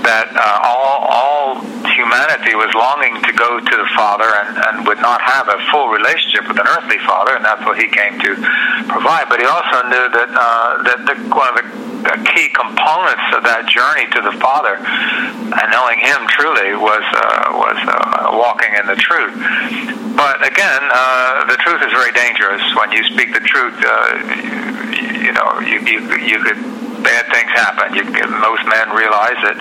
that 0.01 0.33
uh, 0.33 0.65
all, 0.65 1.05
all 1.05 1.47
humanity 1.93 2.55
was 2.57 2.73
longing 2.73 3.21
to 3.21 3.33
go 3.33 3.59
to 3.59 3.75
the 3.77 3.89
Father 3.93 4.25
and, 4.25 4.57
and 4.57 4.87
would 4.87 4.99
not 4.99 5.21
have 5.21 5.47
a 5.49 5.57
full 5.69 5.89
relationship 5.89 6.47
with 6.47 6.57
an 6.57 6.65
earthly 6.65 6.97
Father, 7.05 7.35
and 7.35 7.45
that's 7.45 7.61
what 7.65 7.77
he 7.77 7.87
came 7.87 8.17
to 8.19 8.31
provide. 8.89 9.29
But 9.29 9.39
he 9.39 9.45
also 9.45 9.85
knew 9.85 10.05
that 10.09 10.29
uh, 10.33 10.83
that 10.89 10.99
the, 11.05 11.15
one 11.29 11.49
of 11.53 11.55
the 11.61 11.90
key 12.33 12.49
components 12.49 13.27
of 13.35 13.43
that 13.43 13.69
journey 13.69 14.09
to 14.09 14.19
the 14.21 14.33
Father 14.41 14.77
and 14.81 15.67
knowing 15.71 15.99
Him 15.99 16.25
truly 16.27 16.73
was 16.73 17.05
uh, 17.13 17.53
was 17.53 17.79
uh, 17.85 18.37
walking 18.37 18.73
in 18.73 18.85
the 18.87 18.97
truth. 18.97 19.35
But 20.15 20.45
again, 20.45 20.81
uh, 20.91 21.45
the 21.45 21.57
truth 21.61 21.81
is 21.85 21.91
very 21.91 22.11
dangerous. 22.11 22.61
When 22.75 22.91
you 22.91 23.03
speak 23.11 23.33
the 23.33 23.43
truth, 23.43 23.77
uh, 23.79 24.17
you, 24.91 25.29
you 25.29 25.31
know 25.33 25.59
you 25.61 25.77
you, 25.85 25.99
you 26.17 26.37
could 26.41 26.80
bad 27.03 27.29
things 27.29 27.51
happen. 27.53 27.93
You, 27.93 28.03
most 28.41 28.63
men 28.65 28.89
realize 28.95 29.37
that 29.45 29.57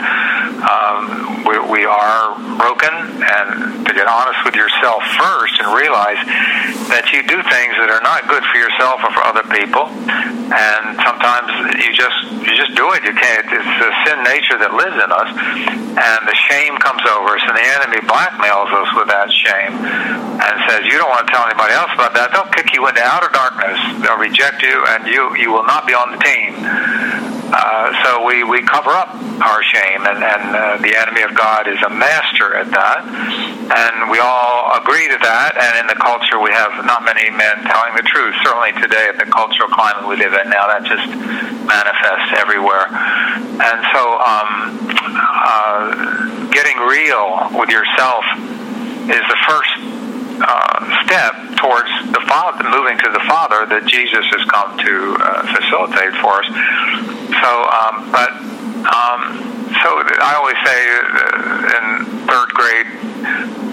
um, 0.65 1.45
we, 1.45 1.81
we 1.81 1.83
are 1.85 2.37
broken, 2.57 2.93
and 3.21 3.85
to 3.85 3.93
get 3.93 4.09
honest 4.09 4.41
with 4.45 4.57
yourself 4.57 5.03
first 5.17 5.61
and 5.61 5.69
realize 5.77 6.21
that 6.89 7.13
you 7.13 7.21
do 7.27 7.37
things 7.45 7.75
that 7.77 7.91
are 7.93 8.01
not 8.01 8.25
good 8.29 8.45
for 8.49 8.57
yourself 8.57 9.05
or 9.05 9.11
for 9.13 9.25
other 9.25 9.45
people, 9.53 9.89
and 9.91 10.83
sometimes 11.05 11.49
you 11.85 11.93
just 11.93 12.19
you 12.41 12.53
just 12.57 12.73
do 12.77 12.93
it. 12.97 13.05
You 13.05 13.13
can't. 13.13 13.45
It's 13.51 13.73
the 13.81 13.91
sin 14.09 14.19
nature 14.25 14.57
that 14.57 14.73
lives 14.73 14.97
in 14.97 15.11
us, 15.13 15.31
and 16.01 16.21
the 16.25 16.39
shame 16.49 16.81
comes 16.81 17.05
over 17.05 17.37
us, 17.37 17.45
and 17.45 17.57
the 17.57 17.69
enemy 17.81 18.01
blackmails 18.09 18.73
us 18.73 18.89
with 18.97 19.09
that 19.13 19.29
shame 19.29 19.77
and 20.41 20.55
says, 20.69 20.89
"You 20.89 20.97
don't 20.97 21.13
want 21.13 21.29
to 21.29 21.31
tell 21.33 21.45
anybody 21.45 21.77
else 21.77 21.93
about 21.93 22.17
that. 22.17 22.33
They'll 22.33 22.49
kick 22.57 22.73
you 22.73 22.89
into 22.89 23.03
outer 23.05 23.29
darkness. 23.29 23.60
They'll 24.03 24.19
reject 24.19 24.63
you, 24.63 24.85
and 24.89 25.07
you 25.07 25.37
you 25.37 25.53
will 25.53 25.65
not 25.65 25.87
be 25.87 25.95
on 25.95 26.13
the 26.13 26.19
team." 26.19 27.21
Uh, 27.53 27.91
so 28.05 28.25
we, 28.25 28.45
we 28.45 28.63
cover 28.63 28.91
up 28.91 29.11
our 29.43 29.63
shame, 29.63 30.07
and, 30.07 30.23
and 30.23 30.55
uh, 30.55 30.79
the 30.79 30.95
enemy 30.95 31.23
of 31.23 31.35
God 31.35 31.67
is 31.67 31.83
a 31.83 31.91
master 31.91 32.55
at 32.55 32.71
that. 32.71 33.03
And 33.03 34.11
we 34.11 34.23
all 34.23 34.71
agree 34.79 35.11
to 35.11 35.19
that, 35.19 35.59
and 35.59 35.83
in 35.83 35.87
the 35.91 35.99
culture 35.99 36.39
we 36.39 36.55
have 36.55 36.71
not 36.87 37.03
many 37.03 37.27
men 37.31 37.67
telling 37.67 37.99
the 37.99 38.07
truth. 38.07 38.39
Certainly 38.47 38.79
today, 38.79 39.11
in 39.11 39.19
the 39.19 39.27
cultural 39.27 39.67
climate 39.67 40.07
we 40.07 40.15
live 40.15 40.31
in 40.31 40.47
now, 40.47 40.71
that 40.71 40.87
just 40.87 41.11
manifests 41.67 42.39
everywhere. 42.39 42.87
And 42.87 43.79
so 43.91 44.03
um, 44.23 44.51
uh, 45.11 46.55
getting 46.55 46.79
real 46.87 47.51
with 47.59 47.71
yourself 47.71 48.23
is 49.11 49.27
the 49.27 49.41
first 49.51 49.75
uh, 50.39 50.87
step 51.03 51.35
towards 51.61 51.91
the 52.13 52.23
Father, 52.27 52.65
moving 52.65 52.97
to 52.99 53.11
the 53.13 53.21
Father 53.29 53.69
that 53.69 53.85
Jesus 53.87 54.25
has 54.33 54.43
come 54.49 54.77
to 54.81 54.95
uh, 55.21 55.45
facilitate 55.53 56.15
for 56.25 56.41
us. 56.41 56.49
So, 57.41 57.51
um, 57.69 57.95
but 58.11 58.33
um, 58.89 59.21
so 59.85 59.89
I 60.25 60.35
always 60.41 60.59
say 60.65 60.81
uh, 60.89 61.77
in 61.77 61.85
third 62.27 62.49
grade 62.57 62.89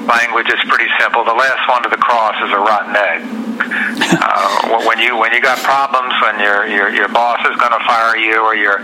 language, 0.07 0.47
it's 0.51 0.67
pretty 0.67 0.91
simple. 0.99 1.23
The 1.23 1.33
last 1.33 1.63
one 1.67 1.83
to 1.83 1.89
the 1.89 1.97
cross 1.97 2.35
is 2.43 2.51
a 2.51 2.59
rotten 2.59 2.95
egg. 2.95 3.46
Uh, 3.59 4.83
when 4.85 4.99
you 4.99 5.17
when 5.17 5.33
you 5.33 5.41
got 5.41 5.57
problems, 5.59 6.13
when 6.21 6.39
your 6.39 6.67
your 6.67 6.89
your 6.89 7.07
boss 7.09 7.39
is 7.49 7.55
going 7.57 7.71
to 7.71 7.83
fire 7.85 8.17
you, 8.17 8.39
or 8.39 8.55
your 8.55 8.79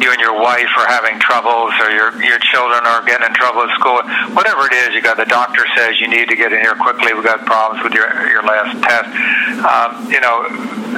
you 0.00 0.10
and 0.10 0.20
your 0.20 0.34
wife 0.34 0.70
are 0.78 0.86
having 0.86 1.18
troubles, 1.18 1.72
or 1.80 1.90
your 1.90 2.12
your 2.22 2.38
children 2.38 2.84
are 2.86 3.04
getting 3.04 3.26
in 3.26 3.34
trouble 3.34 3.62
at 3.62 3.72
school, 3.78 4.02
whatever 4.34 4.66
it 4.66 4.72
is, 4.72 4.94
you 4.94 5.02
got 5.02 5.16
the 5.16 5.26
doctor 5.26 5.64
says 5.76 6.00
you 6.00 6.08
need 6.08 6.28
to 6.28 6.36
get 6.36 6.52
in 6.52 6.60
here 6.60 6.74
quickly. 6.74 7.12
We 7.14 7.22
got 7.22 7.44
problems 7.46 7.82
with 7.82 7.94
your 7.94 8.08
your 8.28 8.42
last 8.42 8.76
test. 8.82 9.08
Um, 9.64 10.10
you 10.10 10.20
know, 10.20 10.46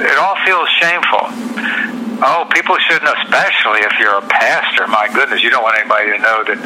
it 0.01 0.17
all 0.17 0.37
feels 0.45 0.69
shameful 0.79 1.93
Oh, 2.23 2.47
people 2.55 2.79
shouldn't, 2.87 3.11
especially 3.19 3.83
if 3.83 3.99
you're 3.99 4.15
a 4.15 4.23
pastor. 4.23 4.87
My 4.87 5.11
goodness, 5.11 5.43
you 5.43 5.51
don't 5.51 5.63
want 5.63 5.75
anybody 5.75 6.15
to 6.15 6.19
know 6.23 6.39
that 6.47 6.59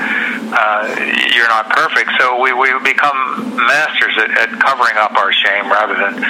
uh, 0.54 0.86
you're 1.34 1.50
not 1.50 1.66
perfect. 1.74 2.14
So 2.22 2.38
we, 2.38 2.54
we 2.54 2.70
become 2.86 3.58
masters 3.58 4.14
at, 4.22 4.30
at 4.38 4.50
covering 4.62 5.02
up 5.02 5.18
our 5.18 5.34
shame 5.34 5.66
rather 5.66 5.98
than 5.98 6.22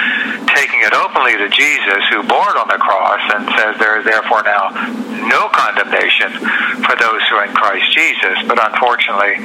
taking 0.55 0.79
it 0.79 0.95
openly 0.95 1.35
to 1.43 1.51
Jesus, 1.51 2.07
who 2.07 2.23
bore 2.23 2.55
it 2.55 2.57
on 2.57 2.71
the 2.71 2.79
cross 2.79 3.19
and 3.35 3.51
says 3.59 3.75
there 3.83 3.99
is 3.99 4.05
therefore 4.07 4.47
now 4.47 4.71
no 5.27 5.51
condemnation 5.51 6.31
for 6.87 6.95
those 6.95 7.19
who 7.27 7.35
are 7.35 7.45
in 7.45 7.53
Christ 7.53 7.91
Jesus. 7.91 8.47
But 8.47 8.63
unfortunately, 8.63 9.43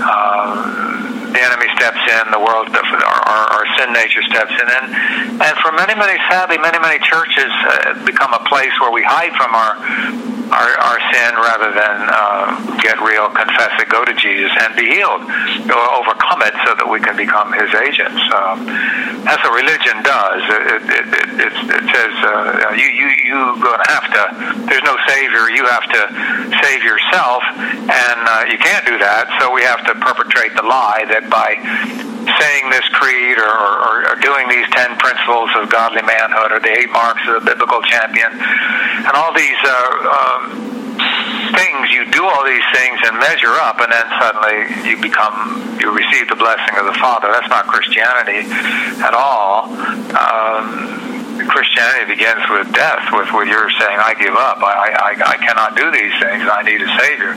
uh, 0.00 1.09
the 1.32 1.42
enemy 1.42 1.66
steps 1.76 2.02
in, 2.02 2.30
the 2.30 2.42
world, 2.42 2.68
our, 2.70 3.22
our, 3.28 3.44
our 3.60 3.66
sin 3.78 3.92
nature 3.92 4.22
steps 4.22 4.52
in, 4.52 4.66
and 4.66 4.86
and 5.40 5.54
for 5.62 5.72
many, 5.72 5.94
many, 5.94 6.18
sadly, 6.28 6.58
many, 6.58 6.78
many 6.78 6.98
churches 7.00 7.50
uh, 7.50 8.04
become 8.04 8.32
a 8.34 8.42
place 8.48 8.72
where 8.80 8.92
we 8.92 9.02
hide 9.02 9.32
from 9.38 9.54
our 9.54 9.74
our, 10.50 10.70
our 10.82 10.98
sin 11.14 11.32
rather 11.38 11.70
than 11.70 11.96
uh, 12.10 12.76
get 12.82 12.98
real, 13.00 13.30
confess 13.30 13.70
it, 13.78 13.88
go 13.88 14.04
to 14.04 14.14
Jesus, 14.14 14.50
and 14.58 14.74
be 14.74 14.90
healed, 14.90 15.22
or 15.22 15.84
overcome 15.94 16.42
it, 16.42 16.54
so 16.66 16.74
that 16.74 16.86
we 16.90 16.98
can 16.98 17.14
become 17.14 17.54
His 17.54 17.70
agents. 17.70 18.18
Um, 18.34 18.66
that's 19.22 19.42
what 19.46 19.54
religion 19.54 20.02
does. 20.02 20.42
It, 20.50 20.62
it, 20.66 21.06
it, 21.06 21.28
it, 21.38 21.54
it 21.54 21.84
says 21.94 22.12
uh, 22.26 22.74
you 22.74 22.86
you 22.90 23.08
you 23.30 23.62
going 23.62 23.78
to 23.78 23.90
have 23.94 24.06
to. 24.10 24.22
There's 24.66 24.82
no 24.82 24.98
savior. 25.06 25.46
You 25.54 25.62
have 25.70 25.86
to 25.86 26.02
save 26.66 26.82
yourself, 26.82 27.46
and 27.46 28.18
uh, 28.26 28.50
you 28.50 28.58
can't 28.58 28.82
do 28.82 28.98
that. 28.98 29.30
So 29.38 29.54
we 29.54 29.62
have 29.62 29.86
to 29.86 29.94
perpetrate 30.02 30.58
the 30.58 30.66
lie 30.66 31.06
that 31.06 31.30
by 31.30 31.54
saying 32.42 32.70
this 32.74 32.84
creed 32.90 33.38
or, 33.38 33.54
or, 33.54 33.94
or 34.10 34.14
doing 34.18 34.50
these 34.50 34.66
ten 34.74 34.98
principles 34.98 35.48
of 35.56 35.70
godly 35.70 36.02
manhood 36.02 36.50
or 36.50 36.58
the 36.58 36.74
eight 36.74 36.90
marks 36.90 37.22
of 37.30 37.40
the 37.40 37.46
biblical 37.46 37.80
champion 37.86 38.34
and 38.34 39.14
all 39.14 39.32
these 39.32 39.60
uh, 39.62 39.70
um, 40.10 40.42
things 41.54 41.90
you 41.90 42.04
do 42.12 42.22
all 42.22 42.44
these 42.44 42.66
things 42.74 43.00
and 43.08 43.18
measure 43.18 43.56
up 43.64 43.80
and 43.80 43.90
then 43.90 44.06
suddenly 44.20 44.58
you 44.84 45.00
become 45.00 45.78
you 45.80 45.90
receive 45.90 46.28
the 46.28 46.36
blessing 46.36 46.76
of 46.76 46.84
the 46.84 46.96
father 47.00 47.32
that's 47.32 47.48
not 47.48 47.66
christianity 47.66 48.44
at 49.00 49.14
all 49.16 49.64
um, 50.14 51.19
Christianity 51.50 52.14
begins 52.14 52.46
with 52.46 52.70
death, 52.70 53.10
with, 53.10 53.26
with 53.34 53.50
your 53.50 53.66
saying, 53.82 53.98
I 53.98 54.14
give 54.14 54.38
up, 54.38 54.62
I, 54.62 54.94
I, 54.94 55.10
I 55.34 55.36
cannot 55.42 55.74
do 55.74 55.90
these 55.90 56.14
things, 56.22 56.46
I 56.46 56.62
need 56.62 56.78
a 56.78 56.90
Savior. 57.02 57.34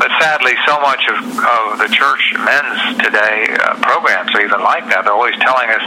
But 0.00 0.08
sadly, 0.16 0.56
so 0.64 0.80
much 0.80 1.04
of, 1.12 1.20
of 1.20 1.62
the 1.76 1.92
church 1.92 2.24
men's 2.40 3.04
today 3.04 3.52
uh, 3.52 3.76
programs 3.84 4.32
are 4.32 4.40
even 4.40 4.64
like 4.64 4.88
that. 4.88 5.04
They're 5.04 5.12
always 5.12 5.36
telling 5.44 5.68
us, 5.76 5.84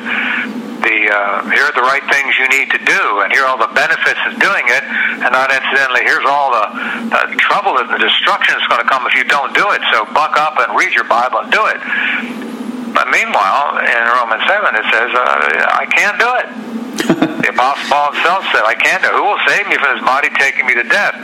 the 0.85 1.09
uh, 1.09 1.49
here 1.49 1.65
are 1.65 1.73
the 1.73 1.83
right 1.83 2.05
things 2.05 2.37
you 2.37 2.47
need 2.53 2.69
to 2.69 2.81
do, 2.85 3.03
and 3.25 3.33
here 3.33 3.41
are 3.43 3.49
all 3.49 3.57
the 3.57 3.73
benefits 3.73 4.21
of 4.29 4.37
doing 4.37 4.65
it, 4.69 4.83
and 5.25 5.33
not 5.33 5.49
incidentally, 5.49 6.05
here's 6.05 6.23
all 6.29 6.53
the, 6.53 6.65
the 7.09 7.23
trouble 7.41 7.81
and 7.81 7.89
the 7.89 7.97
destruction 7.97 8.53
that's 8.53 8.69
going 8.69 8.85
to 8.85 8.87
come 8.87 9.01
if 9.09 9.17
you 9.17 9.25
don't 9.25 9.57
do 9.57 9.65
it. 9.73 9.81
So 9.91 10.05
buck 10.13 10.37
up 10.37 10.61
and 10.61 10.77
read 10.77 10.93
your 10.93 11.09
Bible 11.09 11.41
and 11.41 11.49
do 11.49 11.65
it. 11.73 11.79
But 12.94 13.10
meanwhile, 13.10 13.79
in 13.79 14.01
Romans 14.15 14.44
7, 14.48 14.75
it 14.75 14.88
says, 14.91 15.10
uh, 15.13 15.79
I 15.79 15.86
can't 15.89 16.17
do 16.20 16.29
it. 16.41 16.48
the 17.46 17.50
Apostle 17.53 17.88
Paul 17.88 18.12
himself 18.12 18.44
said, 18.51 18.65
I 18.65 18.74
can't 18.74 19.03
do 19.03 19.10
it. 19.10 19.15
Who 19.15 19.24
will 19.24 19.44
save 19.48 19.70
me 19.70 19.77
from 19.77 19.96
this 19.96 20.03
body 20.03 20.29
taking 20.36 20.65
me 20.65 20.74
to 20.75 20.84
death? 20.84 21.15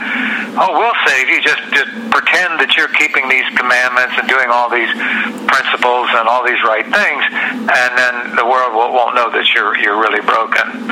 Oh, 0.54 0.70
we'll 0.78 0.98
save 1.04 1.28
you. 1.28 1.42
Just, 1.42 1.60
just 1.74 1.90
pretend 2.14 2.62
that 2.62 2.78
you're 2.78 2.92
keeping 2.94 3.26
these 3.28 3.44
commandments 3.58 4.14
and 4.14 4.26
doing 4.30 4.48
all 4.54 4.70
these 4.70 4.88
principles 5.50 6.06
and 6.14 6.30
all 6.30 6.46
these 6.46 6.62
right 6.62 6.86
things, 6.86 7.22
and 7.68 7.90
then 7.98 8.38
the 8.38 8.46
world 8.46 8.72
will, 8.72 8.94
won't 8.94 9.18
know 9.18 9.28
that 9.34 9.50
you're, 9.50 9.74
you're 9.82 9.98
really 9.98 10.22
broken. 10.22 10.88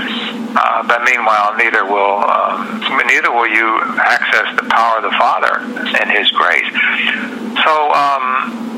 Uh, 0.53 0.83
but 0.85 1.05
meanwhile, 1.05 1.57
neither 1.57 1.87
will 1.87 2.21
um, 2.29 2.83
neither 3.09 3.33
will 3.33 3.49
you 3.49 3.81
access 3.97 4.55
the 4.57 4.69
power 4.69 5.01
of 5.01 5.05
the 5.05 5.15
Father 5.17 5.65
and 5.97 6.11
His 6.11 6.29
grace. 6.33 6.69
So, 7.65 7.73
um, 7.95 8.72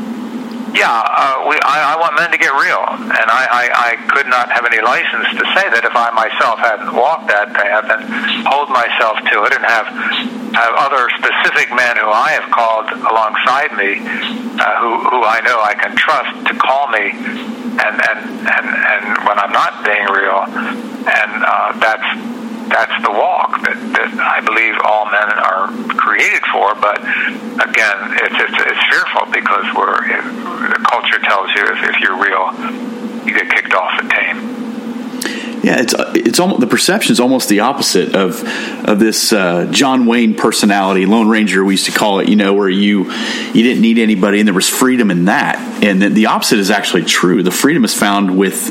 yeah, 0.75 0.90
uh, 0.90 1.47
we, 1.47 1.54
I, 1.62 1.95
I 1.95 2.02
want 2.02 2.19
men 2.19 2.35
to 2.35 2.38
get 2.38 2.50
real, 2.50 2.83
and 2.83 3.26
I, 3.31 3.47
I, 3.47 3.64
I 3.71 3.90
could 4.11 4.26
not 4.26 4.50
have 4.50 4.66
any 4.66 4.83
license 4.83 5.31
to 5.38 5.47
say 5.54 5.71
that 5.71 5.87
if 5.87 5.95
I 5.95 6.11
myself 6.11 6.59
hadn't 6.59 6.90
walked 6.90 7.31
that 7.31 7.54
path 7.54 7.87
and 7.95 8.02
hold 8.43 8.75
myself 8.75 9.23
to 9.23 9.37
it, 9.47 9.54
and 9.54 9.62
have 9.62 9.87
have 10.59 10.75
other 10.75 11.07
specific 11.14 11.71
men 11.71 11.95
who 11.95 12.11
I 12.11 12.35
have 12.35 12.50
called 12.50 12.90
alongside 12.90 13.71
me, 13.78 14.02
uh, 14.59 14.75
who 14.83 14.90
who 15.14 15.19
I 15.23 15.47
know 15.47 15.62
I 15.62 15.78
can 15.78 15.95
trust 15.95 16.43
to 16.50 16.54
call 16.59 16.90
me, 16.90 17.07
and 17.78 17.95
and 17.95 18.19
and 18.43 18.66
and 18.66 19.04
when 19.23 19.38
I'm 19.38 19.54
not 19.54 19.87
being 19.87 20.11
real, 20.11 20.43
and 21.07 21.33
uh, 21.38 21.71
that's 21.78 22.35
that's 22.68 22.97
the 23.04 23.11
walk 23.11 23.61
that, 23.62 23.76
that 23.76 24.11
I 24.18 24.40
believe 24.40 24.75
all 24.83 25.06
men 25.06 25.28
are 25.37 25.68
created 25.97 26.42
for. 26.52 26.75
But 26.75 27.00
again, 27.61 27.99
it's 28.25 28.38
it's, 28.40 28.59
it's 28.59 28.85
fearful 28.90 29.30
because 29.33 29.66
we're 29.76 30.00
the 30.68 30.85
culture 30.88 31.18
tells 31.21 31.50
you 31.54 31.62
if, 31.64 31.94
if 31.94 32.00
you're 32.00 32.18
real, 32.21 32.52
you 33.26 33.35
get 33.35 33.50
kicked 33.50 33.75
off 33.75 33.98
and 34.00 34.11
tame. 34.11 34.55
Yeah, 35.64 35.81
it's 35.81 35.94
it's 36.14 36.40
almost 36.40 36.61
the 36.61 36.66
perception 36.66 37.12
is 37.12 37.20
almost 37.20 37.48
the 37.48 37.61
opposite 37.61 38.14
of 38.14 38.44
of 38.87 38.98
this 38.98 39.33
uh, 39.33 39.66
John 39.70 40.05
Wayne 40.05 40.35
personality, 40.35 41.07
Lone 41.07 41.29
Ranger. 41.29 41.64
We 41.64 41.72
used 41.72 41.87
to 41.87 41.92
call 41.92 42.18
it, 42.20 42.29
you 42.29 42.37
know, 42.37 42.53
where 42.53 42.68
you 42.68 43.11
you 43.11 43.62
didn't 43.62 43.81
need 43.81 43.98
anybody, 43.98 44.40
and 44.40 44.46
there 44.46 44.55
was 44.55 44.68
freedom 44.68 45.11
in 45.11 45.24
that. 45.24 45.57
And 45.83 46.03
the, 46.03 46.11
the 46.11 46.27
opposite 46.27 46.59
is 46.59 46.70
actually 46.70 47.05
true. 47.05 47.42
The 47.42 47.50
freedom 47.50 47.83
is 47.85 47.94
found 47.94 48.37
with 48.37 48.70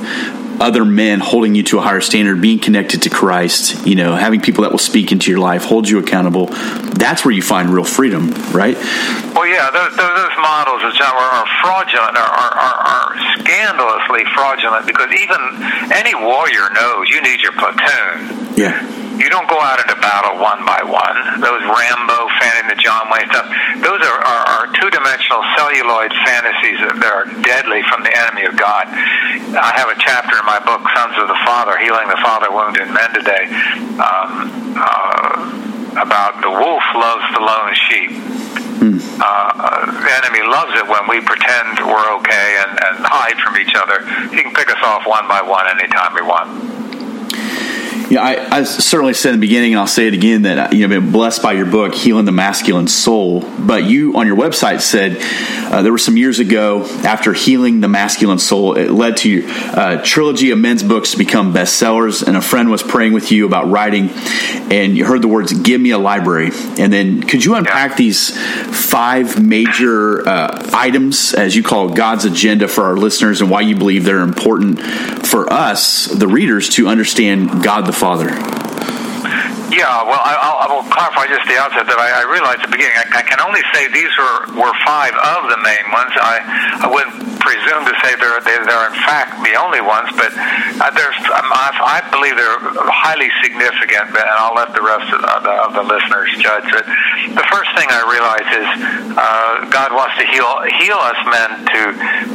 other 0.64 0.86
men 0.86 1.20
holding 1.20 1.56
you 1.56 1.64
to 1.64 1.78
a 1.78 1.82
higher 1.82 2.00
standard, 2.00 2.42
being 2.42 2.58
connected 2.58 3.02
to 3.04 3.10
Christ, 3.10 3.86
you 3.86 3.96
know, 3.96 4.16
having 4.16 4.40
people 4.40 4.64
that 4.64 4.72
will 4.72 4.80
speak 4.80 5.12
into 5.12 5.30
your 5.30 5.40
life, 5.40 5.66
hold 5.66 5.90
you 5.90 6.00
accountable. 6.00 6.48
That's 6.96 7.26
where 7.26 7.34
you 7.34 7.42
find 7.42 7.70
real 7.70 7.84
freedom, 7.84 8.32
right? 8.52 8.76
Well, 9.36 9.46
yeah, 9.46 9.70
those, 9.70 9.92
those 9.98 10.36
models 10.40 10.82
are, 10.82 11.04
are 11.04 11.48
fraudulent, 11.62 12.16
are, 12.16 12.54
are, 12.56 12.78
are 12.80 13.40
scandalously 13.40 14.24
fraudulent 14.34 14.88
because 14.88 15.12
even 15.12 15.42
any 15.92 16.16
warrior 16.16 16.70
knows 16.72 17.10
you 17.10 17.22
need 17.22 17.42
your 17.42 17.54
platoon. 17.54 18.56
Yeah 18.56 19.04
you 19.18 19.30
don't 19.30 19.48
go 19.48 19.60
out 19.62 19.78
into 19.78 19.94
battle 20.02 20.42
one 20.42 20.66
by 20.66 20.82
one. 20.82 21.18
Those 21.42 21.62
Rambo, 21.62 22.20
fanning 22.42 22.68
the 22.70 22.80
John 22.82 23.06
Wayne 23.14 23.30
stuff, 23.30 23.46
those 23.78 24.02
are, 24.02 24.20
are, 24.26 24.44
are 24.50 24.66
two-dimensional 24.74 25.42
celluloid 25.54 26.10
fantasies 26.26 26.82
that 26.82 27.12
are 27.14 27.30
deadly 27.46 27.86
from 27.86 28.02
the 28.02 28.10
enemy 28.10 28.50
of 28.50 28.58
God. 28.58 28.90
I 28.90 29.72
have 29.78 29.94
a 29.94 29.98
chapter 30.02 30.33
my 30.54 30.62
book, 30.66 30.86
Sons 30.94 31.18
of 31.18 31.28
the 31.28 31.40
Father, 31.46 31.78
Healing 31.80 32.08
the 32.10 32.22
Father 32.22 32.52
Wound 32.52 32.78
in 32.78 32.94
Men 32.94 33.10
Today, 33.10 33.50
um, 33.98 34.78
uh, 34.78 35.98
about 35.98 36.46
the 36.46 36.52
wolf 36.54 36.84
loves 36.94 37.26
the 37.34 37.42
lone 37.42 37.74
sheep. 37.90 38.12
Hmm. 38.78 38.98
Uh, 39.18 39.90
the 39.98 40.14
enemy 40.14 40.46
loves 40.46 40.78
it 40.78 40.86
when 40.86 41.10
we 41.10 41.26
pretend 41.26 41.82
we're 41.82 42.10
okay 42.22 42.62
and, 42.62 42.70
and 42.70 43.02
hide 43.02 43.42
from 43.42 43.58
each 43.58 43.74
other. 43.74 44.06
He 44.30 44.44
can 44.44 44.54
pick 44.54 44.70
us 44.70 44.78
off 44.84 45.08
one 45.08 45.28
by 45.28 45.42
one 45.42 45.66
anytime 45.66 46.14
we 46.14 46.22
want. 46.22 46.73
Yeah, 48.10 48.22
I, 48.22 48.58
I, 48.58 48.64
certainly 48.64 49.14
said 49.14 49.34
in 49.34 49.40
the 49.40 49.48
beginning, 49.48 49.74
and 49.74 49.80
I'll 49.80 49.88
say 49.88 50.08
it 50.08 50.14
again, 50.14 50.42
that 50.42 50.74
you 50.74 50.86
know, 50.86 51.00
been 51.00 51.12
blessed 51.12 51.42
by 51.42 51.54
your 51.54 51.66
book, 51.66 51.96
Healing 51.96 52.26
the 52.26 52.32
Masculine 52.32 52.88
Soul. 52.88 53.42
But 53.42 53.86
you, 53.86 54.18
on 54.18 54.28
your 54.28 54.36
website, 54.36 54.82
said 54.82 55.18
uh, 55.72 55.82
there 55.82 55.92
were 55.92 55.98
some 55.98 56.18
years 56.18 56.40
ago 56.40 56.86
after 57.04 57.34
Healing 57.34 57.80
the 57.80 57.88
Masculine 57.88 58.40
Soul, 58.40 58.76
it 58.76 58.92
led 58.92 59.18
to 59.18 59.46
uh, 59.48 60.02
trilogy 60.04 60.52
of 60.52 60.60
men's 60.60 60.84
books 60.84 61.12
to 61.12 61.18
become 61.18 61.54
bestsellers. 61.54 62.28
And 62.28 62.36
a 62.36 62.42
friend 62.42 62.70
was 62.70 62.84
praying 62.84 63.14
with 63.14 63.32
you 63.32 63.46
about 63.46 63.70
writing, 63.70 64.10
and 64.10 64.98
you 64.98 65.06
heard 65.06 65.22
the 65.22 65.30
words, 65.30 65.54
Give 65.54 65.80
me 65.80 65.92
a 65.92 65.98
library. 65.98 66.52
And 66.78 66.92
then 66.92 67.24
could 67.24 67.46
you 67.46 67.56
unpack 67.56 67.96
these 67.96 68.38
five 68.38 69.42
major 69.42 70.28
uh, 70.28 70.70
items, 70.74 71.34
as 71.34 71.56
you 71.56 71.64
call 71.64 71.90
God's 71.90 72.26
agenda 72.26 72.68
for 72.68 72.84
our 72.84 72.98
listeners, 72.98 73.40
and 73.42 73.50
why 73.50 73.62
you 73.62 73.78
believe 73.78 74.04
they're 74.04 74.20
important 74.20 74.82
for 75.26 75.52
us, 75.52 76.06
the 76.06 76.28
readers, 76.28 76.70
to 76.70 76.88
understand 76.88 77.64
God 77.64 77.86
the 77.86 77.93
Father? 77.94 78.73
Yeah, 79.74 80.06
well, 80.06 80.22
I, 80.22 80.38
I 80.38 80.66
will 80.70 80.86
clarify 80.86 81.26
just 81.26 81.50
the 81.50 81.58
outset 81.58 81.90
that 81.90 81.98
I, 81.98 82.22
I 82.22 82.24
realized 82.30 82.62
at 82.62 82.70
the 82.70 82.78
beginning. 82.78 82.94
I, 82.94 83.10
I 83.10 83.24
can 83.26 83.42
only 83.42 83.66
say 83.74 83.90
these 83.90 84.14
were, 84.22 84.62
were 84.62 84.76
five 84.86 85.18
of 85.18 85.50
the 85.50 85.58
main 85.66 85.86
ones. 85.90 86.14
I, 86.14 86.86
I 86.86 86.88
wouldn't 86.94 87.42
presume 87.42 87.84
to 87.84 87.96
say 88.06 88.16
they're, 88.22 88.40
they're, 88.46 88.64
they're 88.64 88.88
in 88.88 88.98
fact 89.04 89.42
the 89.44 89.58
only 89.58 89.82
ones, 89.84 90.14
but 90.16 90.32
uh, 90.32 90.94
there's, 90.96 91.18
um, 91.34 91.50
I, 91.52 92.00
I 92.00 92.06
believe 92.14 92.38
they're 92.40 92.62
highly 92.88 93.28
significant, 93.44 94.14
and 94.14 94.30
I'll 94.40 94.56
let 94.56 94.72
the 94.78 94.86
rest 94.86 95.10
of 95.12 95.20
the, 95.20 95.54
of 95.66 95.72
the 95.76 95.84
listeners 95.84 96.30
judge 96.40 96.70
it. 96.70 96.86
The 97.36 97.48
first 97.52 97.74
thing 97.76 97.90
I 97.90 98.06
realize 98.08 98.48
is 98.48 98.70
uh, 99.18 99.68
God 99.74 99.92
wants 99.92 100.16
to 100.22 100.26
heal, 100.30 100.48
heal 100.80 101.02
us 101.02 101.20
men 101.28 101.50
to 101.66 101.80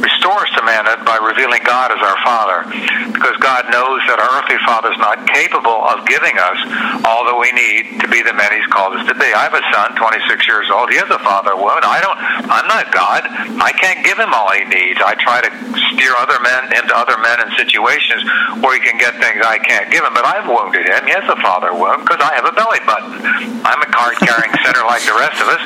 restore 0.03 0.45
us 0.45 0.51
to 0.59 0.61
manhood 0.61 1.07
by 1.07 1.17
revealing 1.17 1.63
God 1.65 1.89
as 1.95 2.01
our 2.03 2.19
Father, 2.21 2.67
because 3.09 3.39
God 3.41 3.71
knows 3.71 4.03
that 4.11 4.21
our 4.21 4.43
earthly 4.43 4.59
Father 4.67 4.91
is 4.93 5.01
not 5.01 5.25
capable 5.25 5.89
of 5.89 6.05
giving 6.05 6.37
us 6.37 6.59
all 7.01 7.25
that 7.29 7.37
we 7.37 7.53
need 7.53 8.01
to 8.01 8.07
be 8.09 8.25
the 8.25 8.33
men 8.33 8.49
He's 8.49 8.65
called 8.73 8.97
us 8.97 9.05
to 9.05 9.13
be. 9.13 9.29
I 9.29 9.45
have 9.45 9.53
a 9.53 9.61
son, 9.69 9.93
26 9.93 10.49
years 10.49 10.65
old. 10.73 10.89
He 10.89 10.97
has 10.97 11.09
a 11.13 11.21
father 11.21 11.53
wound. 11.53 11.85
I 11.85 12.01
don't. 12.01 12.17
I'm 12.49 12.65
not 12.65 12.89
God. 12.89 13.21
I 13.61 13.69
can't 13.77 14.01
give 14.01 14.17
him 14.17 14.33
all 14.33 14.49
he 14.49 14.65
needs. 14.65 14.97
I 14.97 15.13
try 15.21 15.45
to 15.45 15.51
steer 15.93 16.17
other 16.17 16.41
men 16.41 16.73
into 16.73 16.89
other 16.97 17.21
men 17.21 17.37
in 17.45 17.53
situations 17.53 18.25
where 18.65 18.73
he 18.73 18.81
can 18.81 18.97
get 18.97 19.13
things 19.21 19.45
I 19.45 19.61
can't 19.61 19.93
give 19.93 20.01
him. 20.01 20.17
But 20.17 20.25
I've 20.25 20.49
wounded 20.49 20.89
him. 20.89 21.05
He 21.05 21.13
has 21.13 21.29
a 21.29 21.37
father 21.37 21.69
wound 21.69 22.01
because 22.01 22.17
I 22.17 22.33
have 22.33 22.49
a 22.49 22.55
belly 22.57 22.81
button. 22.89 23.13
I'm 23.61 23.81
a 23.85 23.89
card 23.93 24.17
carrying 24.25 24.49
sinner 24.65 24.81
like 24.89 25.05
the 25.05 25.13
rest 25.13 25.37
of 25.37 25.47
us, 25.53 25.63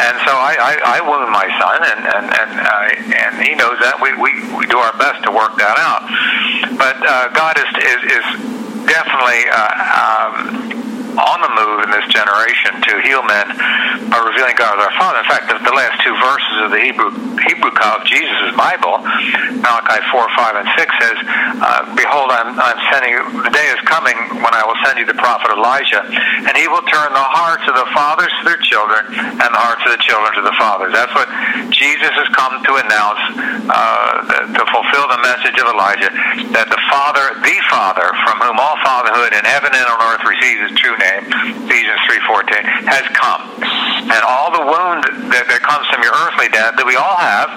and 0.00 0.14
so 0.24 0.32
I, 0.32 0.56
I, 0.56 0.72
I 0.80 0.98
wound 1.04 1.28
my 1.28 1.48
son, 1.60 1.78
and 1.92 2.00
and 2.08 2.26
and, 2.32 2.50
uh, 2.56 3.20
and 3.20 3.32
he 3.44 3.52
knows 3.52 3.76
that. 3.84 4.00
We, 4.00 4.16
we 4.16 4.32
we 4.56 4.64
do 4.64 4.80
our 4.80 4.96
best 4.96 5.28
to 5.28 5.30
work 5.30 5.60
that 5.60 5.76
out. 5.76 6.08
But 6.80 6.96
uh, 7.04 7.28
God 7.36 7.60
is 7.60 7.68
is, 7.84 8.00
is 8.16 8.26
definitely. 8.88 9.44
Uh, 9.52 10.80
um, 10.80 10.91
on 11.18 11.38
the 11.40 11.52
move 11.52 11.84
in 11.84 11.90
this 11.92 12.06
generation 12.08 12.80
to 12.80 12.92
heal 13.04 13.22
men 13.24 13.46
by 14.08 14.18
revealing 14.20 14.56
God 14.56 14.78
as 14.78 14.84
our 14.88 14.96
Father. 14.96 15.20
In 15.20 15.28
fact, 15.28 15.48
the, 15.48 15.56
the 15.60 15.76
last 15.76 16.00
two 16.00 16.14
verses 16.16 16.56
of 16.64 16.70
the 16.72 16.80
Hebrew 16.80 17.10
Hebrew 17.48 17.72
of 17.72 18.04
Jesus' 18.06 18.54
Bible, 18.54 19.02
Malachi 19.58 20.00
4, 20.12 20.36
5, 20.36 20.62
and 20.62 20.68
6 20.78 21.02
says, 21.02 21.18
uh, 21.58 21.90
Behold, 21.96 22.30
I'm, 22.30 22.54
I'm 22.54 22.78
sending 22.92 23.18
the 23.42 23.50
day 23.50 23.66
is 23.74 23.80
coming 23.88 24.14
when 24.38 24.52
I 24.54 24.62
will 24.62 24.78
send 24.86 24.98
you 24.98 25.06
the 25.06 25.18
prophet 25.18 25.50
Elijah, 25.50 26.06
and 26.06 26.54
he 26.54 26.68
will 26.70 26.84
turn 26.86 27.10
the 27.10 27.28
hearts 27.34 27.66
of 27.66 27.74
the 27.74 27.88
fathers 27.90 28.30
to 28.40 28.42
their 28.46 28.60
children 28.62 29.10
and 29.10 29.50
the 29.50 29.62
hearts 29.62 29.82
of 29.88 29.96
the 29.96 30.02
children 30.02 30.30
to 30.38 30.42
the 30.46 30.54
fathers. 30.54 30.94
That's 30.94 31.12
what 31.16 31.28
Jesus 31.74 32.12
has 32.14 32.28
come 32.36 32.62
to 32.62 32.72
announce 32.78 33.22
uh, 33.66 34.54
to 34.54 34.62
fulfill 34.70 35.06
the 35.10 35.20
message 35.26 35.56
of 35.58 35.66
Elijah, 35.66 36.10
that 36.54 36.68
the 36.70 36.82
Father, 36.90 37.34
the 37.42 37.58
Father, 37.72 38.06
from 38.22 38.38
whom 38.38 38.60
all 38.60 38.78
fatherhood 38.86 39.34
in 39.34 39.42
heaven 39.42 39.74
and 39.74 39.86
on 39.88 39.98
earth 40.14 40.24
receives 40.24 40.70
its 40.70 40.76
true 40.78 40.94
Ephesians 41.66 42.00
3.14, 42.08 42.90
has 42.90 43.06
come. 43.16 43.42
And 44.12 44.22
all 44.26 44.50
the 44.50 44.64
wound 44.66 45.32
that, 45.32 45.46
that 45.48 45.60
comes 45.62 45.86
from 45.88 46.02
your 46.02 46.14
earthly 46.26 46.48
dad 46.48 46.76
that 46.76 46.86
we 46.86 46.96
all 46.96 47.16
have 47.16 47.50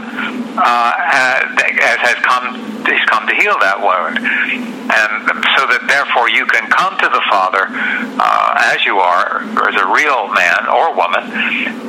uh, 0.58 0.92
has, 0.96 2.00
has 2.00 2.18
come 2.24 2.76
he's 2.86 3.06
come 3.10 3.26
to 3.28 3.36
heal 3.36 3.58
that 3.60 3.82
wound. 3.82 4.22
And 4.22 5.12
so 5.58 5.66
that 5.66 5.90
therefore 5.90 6.30
you 6.30 6.46
can 6.46 6.70
come 6.70 6.94
to 7.02 7.10
the 7.10 7.24
father 7.28 7.66
uh, 7.68 8.72
as 8.72 8.86
you 8.86 9.02
are 9.02 9.42
as 9.42 9.76
a 9.82 9.88
real 9.90 10.30
man 10.30 10.70
or 10.70 10.94
woman 10.94 11.26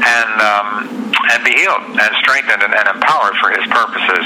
and 0.00 0.32
um, 0.40 0.68
and 1.36 1.40
be 1.44 1.52
healed 1.52 1.84
and 1.96 2.10
strengthened 2.24 2.64
and, 2.64 2.72
and 2.72 2.86
empowered 2.96 3.36
for 3.36 3.52
his 3.52 3.64
purposes. 3.68 4.24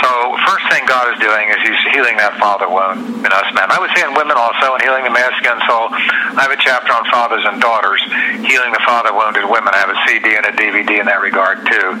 So 0.00 0.10
first 0.48 0.64
thing 0.72 0.88
god 0.88 1.12
is 1.12 1.18
doing 1.20 1.52
is 1.52 1.60
he's 1.60 1.82
healing 1.92 2.16
that 2.16 2.40
father 2.40 2.68
wound 2.68 3.04
in 3.20 3.30
us 3.30 3.48
men 3.52 3.68
i 3.68 3.76
would 3.76 3.92
say 3.92 4.00
in 4.06 4.16
women 4.16 4.36
also 4.36 4.72
and 4.74 4.80
healing 4.80 5.04
the 5.04 5.12
masculine 5.12 5.60
soul. 5.68 5.92
I 5.92 6.48
have 6.50 6.58
a 6.58 6.62
chapter 6.62 6.92
on 6.92 7.04
fathers 7.10 7.44
and 7.46 7.60
daughters 7.60 8.02
healing 8.42 8.72
the 8.72 8.82
father 8.84 9.14
wounded 9.14 9.46
women 9.46 9.70
i 9.74 9.78
have 9.78 9.90
a 9.90 10.00
cd 10.06 10.34
and 10.34 10.46
a 10.46 10.54
dvd 10.58 10.98
in 10.98 11.06
that 11.06 11.22
regard 11.22 11.62
too 11.62 11.94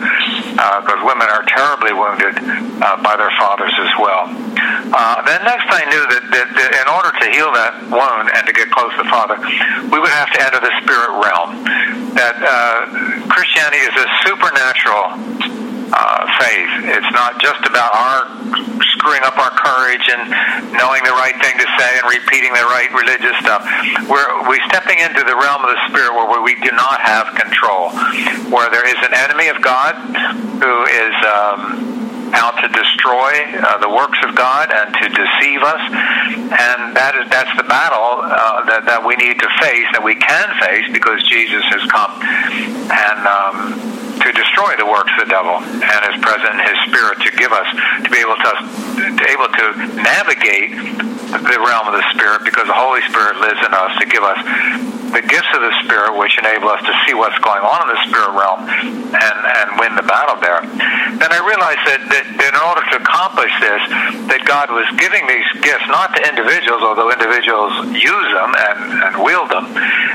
because 0.82 1.00
uh, 1.00 1.06
women 1.06 1.28
are 1.30 1.46
terribly 1.46 1.94
wounded 1.94 2.34
uh, 2.82 2.98
by 3.02 3.16
their 3.16 3.30
fathers 3.38 3.72
as 3.78 3.92
well. 3.98 4.26
Uh, 4.26 5.22
then 5.22 5.40
next 5.44 5.68
I 5.70 5.84
knew 5.86 6.04
that, 6.10 6.24
that, 6.34 6.48
that 6.52 6.70
in 6.82 6.86
order 6.90 7.12
to 7.16 7.26
heal 7.30 7.52
that 7.54 7.86
wound 7.88 8.28
and 8.34 8.42
to 8.46 8.52
get 8.52 8.70
close 8.70 8.90
to 8.98 9.06
the 9.06 9.08
Father, 9.08 9.38
we 9.88 9.98
would 10.02 10.10
have 10.10 10.30
to 10.34 10.40
enter 10.42 10.60
the 10.60 10.74
spirit 10.82 11.12
realm. 11.22 11.64
That 12.18 12.36
uh, 12.42 13.30
Christianity 13.30 13.86
is 13.86 13.94
a 13.94 14.06
supernatural 14.26 15.29
uh, 15.92 16.26
faith. 16.38 16.94
It's 16.96 17.12
not 17.12 17.40
just 17.40 17.62
about 17.66 17.92
our 17.94 18.30
screwing 18.96 19.22
up 19.24 19.36
our 19.38 19.50
courage 19.50 20.06
and 20.12 20.30
knowing 20.76 21.02
the 21.04 21.14
right 21.16 21.34
thing 21.40 21.56
to 21.56 21.68
say 21.78 21.90
and 21.98 22.06
repeating 22.08 22.52
the 22.52 22.66
right 22.68 22.90
religious 22.92 23.36
stuff. 23.40 23.64
We're 24.08 24.48
we 24.48 24.60
stepping 24.68 24.98
into 24.98 25.24
the 25.24 25.36
realm 25.36 25.64
of 25.64 25.70
the 25.72 25.80
spirit 25.88 26.14
where 26.14 26.42
we 26.42 26.54
do 26.60 26.70
not 26.72 27.00
have 27.00 27.34
control, 27.34 27.90
where 28.52 28.70
there 28.70 28.86
is 28.86 28.98
an 29.02 29.14
enemy 29.14 29.48
of 29.48 29.60
God 29.62 29.94
who 30.60 30.74
is. 30.86 31.14
Um, 31.26 32.00
out 32.32 32.54
to 32.62 32.68
destroy 32.68 33.42
uh, 33.58 33.78
the 33.78 33.88
works 33.88 34.18
of 34.22 34.36
God 34.36 34.70
and 34.70 34.94
to 34.94 35.08
deceive 35.08 35.62
us, 35.62 35.82
and 36.54 36.94
that 36.94 37.18
is 37.18 37.28
that's 37.28 37.50
the 37.56 37.66
battle 37.66 38.22
uh, 38.22 38.64
that 38.66 38.86
that 38.86 39.04
we 39.04 39.16
need 39.16 39.34
to 39.40 39.48
face, 39.58 39.86
that 39.92 40.02
we 40.02 40.14
can 40.14 40.48
face 40.62 40.86
because 40.92 41.22
Jesus 41.28 41.64
has 41.74 41.82
come 41.90 42.22
and. 42.86 43.26
Um, 43.26 43.99
to 44.20 44.28
destroy 44.32 44.76
the 44.76 44.86
works 44.86 45.10
of 45.16 45.28
the 45.28 45.30
devil 45.32 45.56
and 45.60 45.98
is 46.12 46.16
present 46.20 46.54
his 46.60 46.78
spirit 46.88 47.16
to 47.24 47.30
give 47.36 47.52
us 47.52 47.68
to 48.04 48.08
be 48.10 48.20
able 48.20 48.36
to, 48.36 48.52
to 49.16 49.24
able 49.32 49.48
to 49.48 49.66
navigate 49.96 50.76
the 51.30 51.58
realm 51.62 51.88
of 51.88 51.94
the 51.94 52.04
spirit 52.12 52.44
because 52.44 52.66
the 52.66 52.76
Holy 52.76 53.00
Spirit 53.08 53.40
lives 53.40 53.60
in 53.64 53.72
us 53.72 53.92
to 53.98 54.06
give 54.06 54.22
us 54.22 54.99
the 55.12 55.22
gifts 55.22 55.50
of 55.54 55.60
the 55.60 55.74
Spirit, 55.82 56.14
which 56.16 56.38
enable 56.38 56.70
us 56.70 56.82
to 56.86 56.94
see 57.06 57.14
what's 57.14 57.38
going 57.42 57.62
on 57.62 57.78
in 57.84 57.88
the 57.94 58.00
spirit 58.06 58.32
realm 58.34 58.62
and, 58.66 59.38
and 59.42 59.66
win 59.78 59.92
the 59.98 60.06
battle 60.06 60.38
there. 60.38 60.62
Then 61.18 61.30
I 61.30 61.40
realized 61.42 61.82
that, 61.86 62.00
that 62.14 62.26
in 62.30 62.54
order 62.54 62.82
to 62.94 62.96
accomplish 63.02 63.52
this, 63.58 63.82
that 64.30 64.42
God 64.46 64.70
was 64.70 64.86
giving 64.96 65.26
these 65.26 65.46
gifts 65.62 65.86
not 65.90 66.14
to 66.14 66.20
individuals, 66.22 66.82
although 66.86 67.10
individuals 67.10 67.74
use 67.94 68.30
them 68.34 68.50
and, 68.54 68.78
and 69.10 69.12
wield 69.22 69.50
them, 69.50 69.66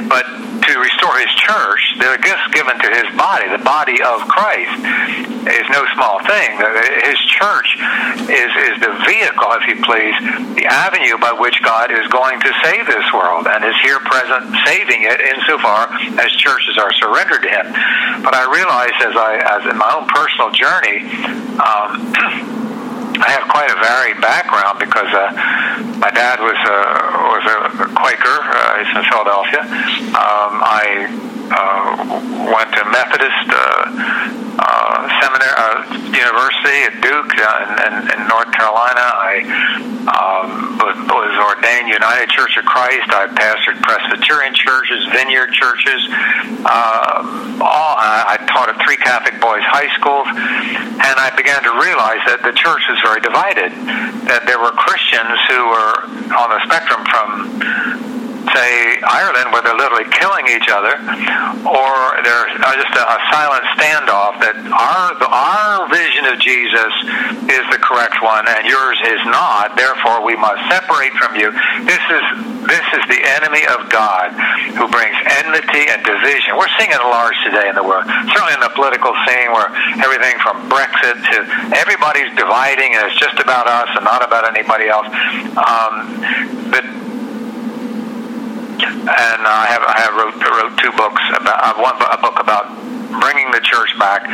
but 0.08 0.24
to 0.26 0.72
restore 0.80 1.16
His 1.20 1.34
church. 1.36 1.84
They're 2.00 2.20
gifts 2.20 2.48
given 2.56 2.80
to 2.80 2.90
His 2.96 3.10
body, 3.20 3.52
the 3.52 3.64
body 3.64 4.00
of 4.00 4.24
Christ 4.32 5.35
is 5.48 5.66
no 5.70 5.86
small 5.94 6.20
thing. 6.26 6.58
His 7.06 7.20
church 7.38 7.78
is, 8.26 8.50
is 8.50 8.76
the 8.82 8.94
vehicle, 9.06 9.50
if 9.62 9.64
you 9.70 9.78
please, 9.86 10.16
the 10.58 10.66
avenue 10.66 11.18
by 11.18 11.34
which 11.38 11.62
God 11.62 11.92
is 11.92 12.06
going 12.10 12.40
to 12.42 12.52
save 12.64 12.88
this 12.88 13.06
world 13.14 13.48
and 13.48 13.64
is 13.64 13.78
here 13.82 14.00
present 14.00 14.50
saving 14.66 15.06
it 15.06 15.22
insofar 15.22 15.90
as 16.18 16.32
churches 16.38 16.78
are 16.78 16.92
surrendered 16.98 17.44
to 17.44 17.50
Him. 17.50 17.66
But 18.26 18.34
I 18.34 18.50
realize 18.50 18.96
as 19.06 19.16
I, 19.16 19.32
as 19.38 19.62
in 19.70 19.78
my 19.78 19.92
own 19.94 20.08
personal 20.10 20.50
journey, 20.52 21.06
um, 21.62 22.54
I 23.16 23.32
have 23.32 23.48
quite 23.48 23.72
a 23.72 23.80
varied 23.80 24.20
background 24.20 24.80
because 24.80 25.08
uh, 25.16 25.32
my 26.04 26.12
dad 26.12 26.42
was 26.44 26.60
a 26.68 26.80
was 27.32 27.46
a 27.48 27.88
Quaker. 27.96 28.38
Uh, 28.44 28.84
he's 28.84 28.92
from 28.92 29.06
Philadelphia. 29.08 29.62
Um, 30.12 30.60
I 30.60 31.35
uh, 31.52 32.52
went 32.54 32.70
to 32.74 32.84
Methodist 32.90 33.48
uh, 33.50 34.56
uh, 34.58 35.22
seminary, 35.22 35.56
uh, 35.58 35.76
university 36.10 36.80
at 36.88 36.96
Duke 37.04 37.34
uh, 37.38 37.86
in, 37.86 37.94
in, 37.94 38.22
in 38.22 38.28
North 38.28 38.52
Carolina. 38.52 39.04
I 39.04 39.86
um, 40.06 40.78
was, 40.78 40.96
ordained 41.36 41.88
United 41.90 42.30
Church 42.30 42.58
of 42.58 42.66
Christ. 42.66 43.10
I 43.10 43.28
pastored 43.28 43.82
Presbyterian 43.82 44.54
churches, 44.54 45.06
Vineyard 45.12 45.52
churches. 45.52 46.08
Uh, 46.64 47.60
all 47.62 47.94
I, 47.98 48.38
I 48.40 48.46
taught 48.48 48.70
at 48.70 48.82
three 48.86 48.98
Catholic 48.98 49.40
boys' 49.42 49.66
high 49.66 49.92
schools, 49.98 50.28
and 50.30 51.16
I 51.20 51.34
began 51.36 51.62
to 51.64 51.74
realize 51.76 52.24
that 52.26 52.42
the 52.42 52.54
church 52.54 52.82
was 52.90 53.00
very 53.04 53.22
divided. 53.22 53.72
That 54.30 54.46
there 54.46 54.60
were 54.60 54.72
Christians 54.72 55.38
who 55.50 55.60
were 55.70 55.94
on 56.34 56.48
the 56.50 56.62
spectrum 56.66 57.02
from 57.06 58.15
say 58.54 59.00
Ireland, 59.02 59.52
where 59.52 59.62
they're 59.62 59.78
literally 59.78 60.10
killing 60.12 60.48
each 60.48 60.70
other, 60.70 60.98
or 61.66 61.94
there's 62.22 62.54
just 62.54 62.94
a, 62.98 63.04
a 63.06 63.20
silent 63.32 63.66
standoff 63.78 64.40
that 64.42 64.56
our 64.70 65.16
our 65.26 65.88
vision 65.90 66.26
of 66.30 66.38
Jesus 66.40 66.94
is 67.50 67.64
the 67.72 67.80
correct 67.82 68.22
one 68.22 68.46
and 68.48 68.66
yours 68.68 68.98
is 69.06 69.22
not. 69.30 69.76
Therefore, 69.78 70.26
we 70.26 70.36
must 70.36 70.62
separate 70.70 71.14
from 71.18 71.36
you. 71.36 71.52
This 71.86 72.04
is 72.12 72.26
this 72.66 72.86
is 72.98 73.04
the 73.10 73.22
enemy 73.38 73.62
of 73.70 73.90
God 73.94 74.34
who 74.74 74.90
brings 74.90 75.16
enmity 75.44 75.86
and 75.90 76.02
division. 76.02 76.58
We're 76.58 76.72
seeing 76.82 76.90
it 76.90 77.02
large 77.02 77.38
today 77.46 77.70
in 77.70 77.76
the 77.76 77.86
world, 77.86 78.10
certainly 78.34 78.58
in 78.58 78.64
the 78.64 78.74
political 78.74 79.14
scene, 79.30 79.54
where 79.54 79.70
everything 80.02 80.38
from 80.42 80.66
Brexit 80.70 81.22
to 81.22 81.38
everybody's 81.78 82.34
dividing, 82.34 82.98
and 82.98 83.06
it's 83.06 83.20
just 83.20 83.38
about 83.40 83.68
us 83.70 83.90
and 83.94 84.04
not 84.04 84.26
about 84.26 84.50
anybody 84.50 84.90
else. 84.90 85.08
Um, 85.56 86.74
but 86.74 86.84
and 88.84 89.42
I 89.48 89.66
have 89.70 89.84
I 89.84 89.96
have 90.02 90.14
wrote 90.16 90.36
wrote 90.36 90.78
two 90.78 90.92
books 90.92 91.22
about 91.36 91.60
uh, 91.64 91.74
one 91.82 91.96
a 91.96 92.18
book 92.22 92.40
about 92.40 92.68
bringing 93.22 93.52
the 93.52 93.62
church 93.62 93.98
back 93.98 94.28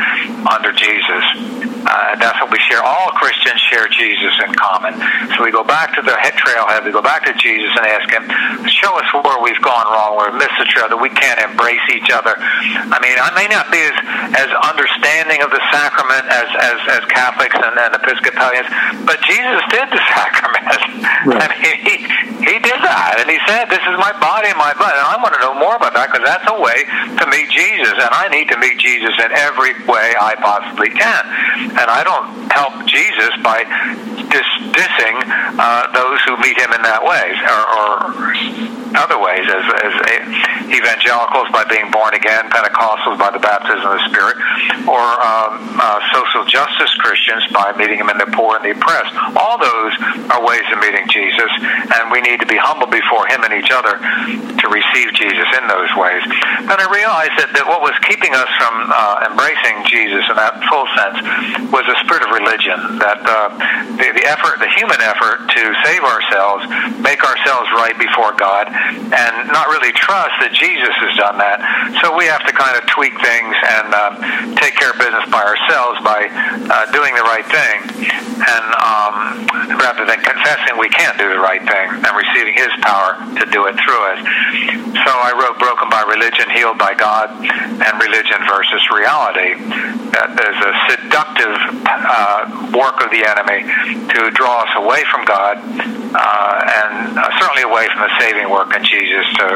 under 0.46 0.72
Jesus. 0.72 1.71
Uh, 1.82 2.16
that's 2.16 2.38
what 2.40 2.50
we 2.50 2.58
share. 2.70 2.82
All 2.82 3.10
Christians 3.18 3.60
share 3.70 3.88
Jesus 3.88 4.32
in 4.46 4.54
common. 4.54 4.94
So 5.34 5.44
we 5.44 5.50
go 5.50 5.64
back 5.64 5.94
to 5.98 6.02
the 6.02 6.14
head 6.16 6.34
trailhead, 6.38 6.84
we 6.84 6.92
go 6.92 7.02
back 7.02 7.26
to 7.26 7.34
Jesus 7.34 7.70
and 7.74 7.84
ask 7.86 8.06
Him, 8.10 8.24
show 8.68 8.94
us 8.98 9.08
where 9.12 9.42
we've 9.42 9.60
gone 9.62 9.86
wrong, 9.90 10.16
where 10.16 10.30
we've 10.30 10.40
missed 10.40 10.58
the 10.58 10.68
trail, 10.70 10.88
that 10.88 11.00
we 11.00 11.10
can't 11.10 11.40
embrace 11.42 11.82
each 11.90 12.10
other. 12.10 12.34
I 12.38 12.98
mean, 13.02 13.16
I 13.18 13.30
may 13.34 13.50
not 13.50 13.70
be 13.70 13.82
as, 13.82 13.96
as 14.46 14.50
understanding 14.62 15.42
of 15.42 15.50
the 15.50 15.62
sacrament 15.74 16.26
as, 16.30 16.48
as, 16.54 16.78
as 16.98 17.02
Catholics 17.10 17.56
and, 17.58 17.74
and 17.74 17.92
Episcopalians, 17.98 18.68
but 19.04 19.18
Jesus 19.26 19.62
did 19.74 19.90
the 19.90 20.02
sacrament. 20.14 20.66
Right. 21.26 21.42
I 21.42 21.46
mean, 21.50 21.76
he, 21.82 21.94
he 22.46 22.56
did 22.58 22.78
that. 22.82 23.22
And 23.22 23.28
He 23.30 23.38
said, 23.46 23.70
this 23.70 23.82
is 23.82 23.96
my 23.98 24.14
body 24.18 24.50
and 24.50 24.58
my 24.58 24.74
blood. 24.74 24.94
And 24.94 25.06
I 25.06 25.16
want 25.18 25.34
to 25.34 25.40
know 25.42 25.54
more 25.54 25.74
about 25.78 25.94
that 25.94 26.10
because 26.10 26.26
that's 26.26 26.46
a 26.46 26.58
way 26.58 26.86
to 27.18 27.24
meet 27.30 27.50
Jesus. 27.50 27.94
And 27.98 28.10
I 28.10 28.26
need 28.30 28.50
to 28.50 28.58
meet 28.58 28.78
Jesus 28.78 29.14
in 29.18 29.30
every 29.30 29.74
way 29.86 30.14
I 30.18 30.34
possibly 30.38 30.90
can. 30.90 31.22
And 31.72 31.88
I 31.88 32.04
don't 32.04 32.52
help 32.52 32.84
Jesus 32.84 33.32
by 33.40 33.64
dis- 34.28 34.56
dissing 34.76 35.16
uh, 35.56 35.88
those 35.96 36.20
who 36.28 36.36
meet 36.36 36.56
him 36.60 36.72
in 36.72 36.82
that 36.84 37.00
way 37.00 37.32
or, 37.32 37.62
or 37.72 37.92
other 38.96 39.16
ways 39.16 39.48
as, 39.48 39.64
as 39.88 39.94
evangelicals 40.68 41.48
by 41.48 41.64
being 41.64 41.88
born 41.90 42.12
again, 42.12 42.48
Pentecostals 42.52 43.16
by 43.16 43.32
the 43.32 43.40
baptism 43.40 43.84
of 43.88 43.96
the 44.00 44.04
Spirit, 44.08 44.36
or 44.86 45.02
um, 45.02 45.76
uh, 45.76 46.00
social 46.14 46.44
justice 46.46 46.92
Christians 47.02 47.46
by 47.52 47.74
meeting 47.76 47.98
him 47.98 48.08
in 48.10 48.18
the 48.18 48.30
poor 48.32 48.56
and 48.56 48.64
the 48.64 48.72
oppressed. 48.72 49.12
All 49.36 49.58
those 49.58 49.92
are 50.30 50.40
ways 50.44 50.64
of 50.70 50.78
meeting 50.78 51.08
Jesus, 51.10 51.50
and 51.98 52.10
we 52.14 52.22
need 52.22 52.40
to 52.40 52.48
be 52.48 52.58
humble 52.58 52.86
before 52.86 53.26
him 53.26 53.42
and 53.44 53.52
each 53.52 53.70
other 53.74 53.98
to 53.98 54.66
receive 54.70 55.12
Jesus 55.18 55.48
in 55.58 55.64
those 55.66 55.90
ways. 55.98 56.22
And 56.68 56.78
I 56.78 56.86
realized 56.86 57.36
that, 57.42 57.50
that 57.58 57.66
what 57.66 57.82
was 57.82 57.96
keeping 58.06 58.32
us 58.34 58.48
from 58.60 58.74
uh, 58.92 59.28
embracing 59.30 59.82
Jesus 59.90 60.24
in 60.30 60.36
that 60.38 60.62
full 60.70 60.86
sense 60.94 61.18
was 61.72 61.84
a 61.90 61.96
spirit 62.04 62.22
of 62.22 62.30
religion 62.30 62.52
religion. 62.52 62.98
That 62.98 63.20
uh, 63.24 63.48
the, 63.96 64.08
the 64.12 64.24
effort, 64.28 64.58
the 64.60 64.70
human 64.76 65.00
effort 65.00 65.48
to 65.48 65.62
save 65.84 66.02
ourselves, 66.04 66.68
make 67.00 67.22
ourselves 67.24 67.68
right 67.74 67.96
before 67.96 68.36
God, 68.36 68.68
and 68.68 69.32
not 69.50 69.68
really 69.72 69.92
trust 69.92 70.36
that 70.44 70.52
Jesus 70.52 70.94
has 71.00 71.14
done 71.16 71.38
that. 71.38 71.58
So 72.02 72.16
we 72.16 72.26
have 72.26 72.44
to 72.46 72.52
kind 72.52 72.76
of 72.76 72.86
tweak 72.90 73.14
things 73.22 73.54
and 73.56 73.88
uh, 73.92 74.10
take 74.56 74.74
care 74.76 74.90
of 74.90 74.98
business 74.98 75.24
by 75.30 75.42
ourselves 75.42 76.00
by 76.02 76.28
uh, 76.28 76.90
doing 76.92 77.14
the 77.14 77.22
right 77.22 77.46
thing, 77.46 77.76
and 78.42 78.66
um, 78.80 79.46
rather 79.78 80.04
than 80.04 80.20
confessing 80.20 80.78
we 80.78 80.88
can't 80.90 81.16
do 81.18 81.28
the 81.28 81.40
right 81.40 81.62
thing 81.62 81.86
and 82.02 82.12
receiving 82.12 82.54
His 82.54 82.72
power 82.82 83.18
to 83.38 83.44
do 83.50 83.66
it 83.66 83.74
through 83.78 84.02
us. 84.12 84.20
So 85.04 85.10
I 85.10 85.32
wrote 85.36 85.58
"Broken 85.58 85.88
by 85.88 86.02
Religion, 86.02 86.50
Healed 86.50 86.78
by 86.78 86.94
God," 86.94 87.30
and 87.32 87.92
religion 88.00 88.40
versus 88.48 88.82
reality. 88.90 89.54
That 90.12 90.36
is 90.36 90.56
a 90.60 90.72
seductive 90.92 91.56
uh, 91.88 92.76
work 92.76 93.00
of 93.00 93.08
the 93.10 93.24
enemy 93.24 93.64
to 94.12 94.30
draw 94.34 94.68
us 94.68 94.72
away 94.76 95.02
from 95.08 95.24
God, 95.24 95.56
uh, 95.56 96.56
and 96.62 97.18
uh, 97.18 97.30
certainly 97.40 97.62
away 97.62 97.88
from 97.88 98.04
the 98.04 98.12
saving 98.20 98.50
work 98.50 98.74
in 98.76 98.84
Jesus 98.84 99.24
to 99.40 99.48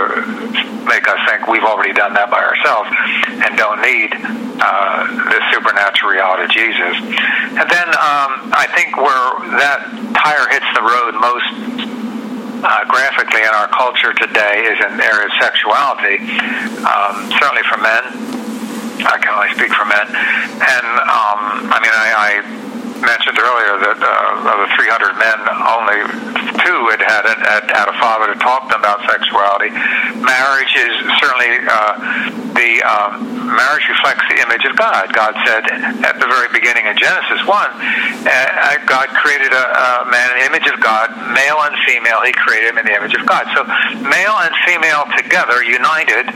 make 0.87 1.07
us 1.09 1.19
think 1.29 1.47
we've 1.49 1.67
already 1.67 1.93
done 1.93 2.15
that 2.15 2.31
by 2.31 2.41
ourselves 2.41 2.89
and 3.43 3.59
don't 3.59 3.83
need 3.83 4.11
uh, 4.63 4.86
the 5.31 5.41
supernatural 5.53 6.13
reality 6.13 6.45
of 6.45 6.51
Jesus. 6.51 6.95
And 7.59 7.67
then 7.67 7.89
um, 7.97 8.53
I 8.53 8.67
think 8.75 8.97
where 8.97 9.27
that 9.59 9.81
tire 10.15 10.47
hits 10.51 10.69
the 10.75 10.85
road 10.85 11.15
most 11.19 11.49
uh, 12.65 12.85
graphically 12.89 13.43
in 13.43 13.53
our 13.53 13.69
culture 13.69 14.13
today 14.15 14.67
is 14.67 14.79
in 14.85 14.97
the 14.97 15.05
area 15.05 15.27
of 15.29 15.35
sexuality, 15.39 16.19
um, 16.83 17.31
certainly 17.37 17.63
for 17.69 17.79
men. 17.79 18.03
I 19.07 19.21
can 19.21 19.31
only 19.37 19.53
speak 19.55 19.71
for 19.77 19.85
men. 19.85 20.09
And, 20.09 20.89
um, 21.05 21.71
I 21.71 21.79
mean, 21.79 21.93
I, 21.93 22.09
I 22.17 22.66
mentioned 23.01 23.39
earlier 23.39 23.75
that 23.83 23.99
uh, 24.01 24.51
of 24.53 24.59
the 24.65 24.71
300 24.77 25.17
men, 25.21 25.39
only 25.67 26.01
two 26.63 26.81
had 26.91 27.03
had, 27.03 27.25
it, 27.29 27.39
had 27.43 27.65
had 27.69 27.89
a 27.89 27.97
father 28.01 28.33
to 28.33 28.39
talk 28.41 28.69
to 28.69 28.77
them 28.77 28.81
about 28.81 29.05
sexuality. 29.05 29.71
Marriage 30.23 30.73
is 30.77 30.95
certainly 31.21 31.53
uh, 31.67 32.47
the 32.57 32.81
um, 32.83 33.53
marriage 33.53 33.85
reflects 33.89 34.25
the 34.33 34.41
image 34.41 34.65
of 34.65 34.75
God. 34.77 35.13
God 35.13 35.37
said 35.45 35.69
at 36.05 36.17
the 36.19 36.27
very 36.27 36.49
beginning 36.49 36.87
in 36.89 36.97
Genesis 36.97 37.45
one, 37.45 37.71
uh, 38.25 38.81
God 38.89 39.09
created 39.13 39.53
a, 39.53 39.65
a 39.77 39.89
man 40.09 40.33
in 40.33 40.37
the 40.41 40.47
image 40.49 40.69
of 40.73 40.81
God, 40.81 41.13
male 41.37 41.61
and 41.61 41.77
female. 41.85 42.25
He 42.25 42.33
created 42.33 42.73
him 42.73 42.79
in 42.79 42.87
the 42.87 42.97
image 42.97 43.15
of 43.15 43.27
God. 43.29 43.45
So 43.53 43.65
male 44.01 44.37
and 44.41 44.53
female 44.65 45.05
together, 45.17 45.63
united 45.63 46.33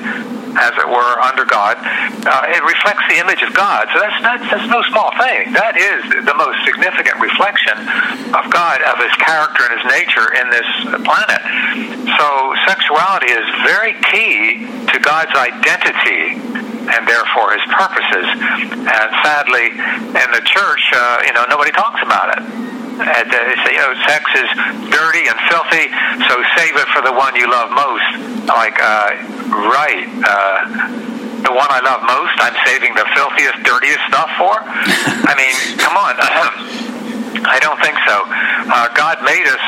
as 0.59 0.75
it 0.77 0.88
were, 0.88 1.14
under 1.23 1.44
God, 1.44 1.79
uh, 1.79 2.44
it 2.51 2.62
reflects 2.64 3.05
the 3.09 3.18
image 3.23 3.42
of 3.42 3.55
God. 3.55 3.88
So 3.92 4.01
that's, 4.01 4.18
that's, 4.23 4.44
that's 4.51 4.68
no 4.68 4.83
small 4.90 5.11
thing. 5.16 5.53
That 5.55 5.79
is 5.79 6.27
the 6.27 6.35
most 6.35 6.59
significant 6.64 7.20
reflection 7.20 7.79
of 8.35 8.44
God, 8.51 8.83
of 8.83 8.99
His 8.99 9.14
character 9.18 9.64
and 9.68 9.73
His 9.81 9.87
nature 9.90 10.29
in 10.35 10.46
this 10.51 10.68
planet. 11.05 11.42
So 12.18 12.27
sexuality 12.66 13.31
is 13.33 13.46
very 13.64 13.94
key 14.12 14.66
to 14.92 14.96
God's 15.01 15.35
identity 15.35 16.40
and 16.90 17.07
therefore 17.07 17.53
His 17.55 17.64
purposes. 17.70 18.27
And 18.85 19.09
sadly, 19.23 19.70
in 19.70 20.29
the 20.33 20.42
church, 20.44 20.85
uh, 20.94 21.23
you 21.27 21.33
know, 21.33 21.44
nobody 21.49 21.70
talks 21.70 22.03
about 22.03 22.37
it. 22.37 22.42
And, 23.01 23.33
uh, 23.33 23.64
say, 23.64 23.73
you 23.73 23.81
know, 23.81 23.94
sex 24.07 24.25
is 24.37 24.51
dirty 24.92 25.25
and 25.25 25.38
filthy, 25.49 25.88
so 26.29 26.37
save 26.57 26.77
it 26.77 26.88
for 26.92 27.01
the 27.01 27.12
one 27.12 27.35
you 27.35 27.51
love 27.51 27.70
most. 27.73 28.46
Like, 28.46 28.77
uh, 28.77 29.16
right. 29.73 30.05
Uh, 30.20 31.20
the 31.42 31.53
one 31.53 31.68
I 31.70 31.81
love 31.81 32.03
most, 32.05 32.37
I'm 32.38 32.57
saving 32.66 32.94
the 32.94 33.07
filthiest, 33.14 33.62
dirtiest 33.64 34.00
stuff 34.09 34.31
for? 34.37 34.55
I 35.29 35.35
mean, 35.37 35.79
come 35.79 35.96
on. 35.96 36.89
I 37.31 37.62
don't 37.62 37.79
think 37.79 37.95
so. 38.07 38.16
Uh, 38.27 38.90
God 38.99 39.23
made 39.23 39.47
us 39.47 39.62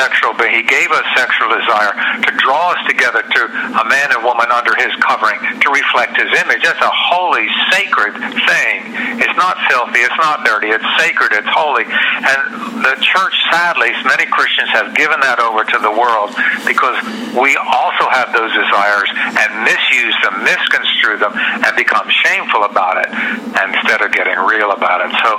sexual, 0.00 0.32
but 0.34 0.48
He 0.48 0.64
gave 0.64 0.88
us 0.90 1.04
sexual 1.12 1.52
desire 1.52 1.92
to 2.24 2.30
draw 2.40 2.72
us 2.72 2.82
together 2.88 3.20
to 3.20 3.40
a 3.80 3.84
man 3.84 4.08
and 4.16 4.24
woman 4.24 4.48
under 4.48 4.72
His 4.80 4.92
covering 5.04 5.36
to 5.60 5.68
reflect 5.68 6.16
His 6.16 6.32
image. 6.40 6.64
That's 6.64 6.80
a 6.80 6.92
holy, 6.92 7.46
sacred 7.70 8.16
thing. 8.16 8.76
It's 9.20 9.36
not 9.36 9.60
filthy. 9.68 10.00
It's 10.00 10.20
not 10.20 10.44
dirty. 10.44 10.72
It's 10.72 10.88
sacred. 10.98 11.36
It's 11.36 11.52
holy. 11.52 11.84
And 11.84 12.40
the 12.80 12.96
church, 13.00 13.34
sadly, 13.52 13.92
many 14.08 14.26
Christians 14.26 14.72
have 14.72 14.96
given 14.96 15.20
that 15.20 15.38
over 15.38 15.64
to 15.64 15.78
the 15.78 15.92
world 15.92 16.32
because 16.64 16.96
we 17.36 17.54
also 17.60 18.08
have 18.08 18.32
those 18.32 18.52
desires 18.56 19.08
and 19.12 19.48
misuse 19.68 20.16
them, 20.24 20.44
misconstrue 20.44 21.20
them, 21.20 21.32
and 21.36 21.72
become 21.76 22.08
shameful 22.24 22.64
about 22.64 23.04
it 23.04 23.10
instead 23.52 24.00
of 24.00 24.12
getting 24.12 24.36
real 24.48 24.72
about 24.72 25.04
it. 25.04 25.12
So 25.22 25.30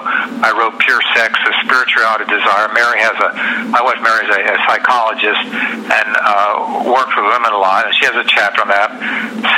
I 0.41 0.53
wrote 0.53 0.77
Pure 0.79 1.01
Sex, 1.17 1.33
spirituality 1.63 2.25
desire. 2.29 2.69
Mary 2.71 2.99
has 3.01 3.15
a, 3.19 3.29
my 3.71 3.81
wife 3.81 3.99
Mary 4.03 4.27
is 4.27 4.31
a, 4.35 4.41
a 4.43 4.57
psychologist 4.67 5.41
and 5.89 6.09
uh, 6.19 6.83
works 6.87 7.13
with 7.15 7.25
women 7.25 7.51
a 7.51 7.59
lot, 7.59 7.87
and 7.87 7.93
she 7.95 8.05
has 8.05 8.15
a 8.15 8.27
chapter 8.27 8.61
on 8.61 8.69
that, 8.69 8.91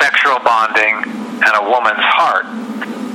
sexual 0.02 0.40
bonding 0.42 1.02
and 1.42 1.54
a 1.58 1.64
woman's 1.68 2.06
heart. 2.06 2.48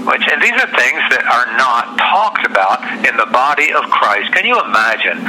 Which, 0.01 0.25
and 0.33 0.41
these 0.41 0.57
are 0.57 0.71
things 0.73 1.01
that 1.13 1.29
are 1.29 1.49
not 1.61 2.01
talked 2.01 2.49
about 2.49 2.81
in 3.05 3.21
the 3.21 3.29
body 3.29 3.69
of 3.69 3.85
Christ. 3.93 4.33
Can 4.33 4.49
you 4.49 4.57
imagine 4.57 5.21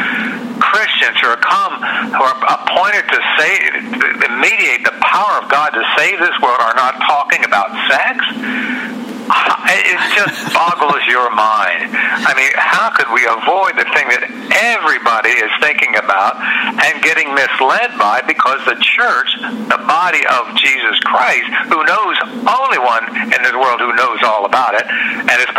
Christians 0.63 1.19
who 1.19 1.27
are 1.27 1.41
come, 1.43 1.75
who 2.15 2.23
are 2.23 2.39
appointed 2.39 3.03
to 3.11 3.19
save, 3.35 3.67
mediate 4.39 4.87
the 4.87 4.95
power 5.03 5.43
of 5.43 5.51
God 5.51 5.75
to 5.75 5.83
save 5.99 6.23
this 6.23 6.33
world, 6.39 6.55
are 6.63 6.77
not 6.79 7.03
talking 7.03 7.43
about 7.43 7.75
sex? 7.91 8.15
It 9.29 9.99
just 10.15 10.53
boggles 10.53 11.05
your 11.07 11.29
mind. 11.33 11.93
I 11.93 12.33
mean, 12.35 12.51
how 12.55 12.89
could 12.91 13.09
we 13.13 13.23
avoid 13.25 13.77
the 13.77 13.87
thing 13.93 14.09
that 14.09 14.25
everybody 14.51 15.33
is 15.33 15.51
thinking 15.61 15.95
about 15.95 16.39
and 16.41 17.01
getting 17.03 17.33
misled 17.33 17.95
by 17.97 18.21
because 18.25 18.59
the 18.65 18.77
church, 18.81 19.29
the 19.69 19.81
body 19.85 20.23
of 20.25 20.53
Jesus 20.57 20.97
Christ, 21.05 21.49
who 21.69 21.79
knows 21.85 22.15
only 22.45 22.79
one 22.81 23.05
in 23.31 23.39
this 23.41 23.55
world 23.55 23.79
who 23.79 23.93
knows 23.95 24.19
all 24.25 24.45
about 24.45 24.75
it 24.75 24.85
and 24.85 25.35
is, 25.41 25.51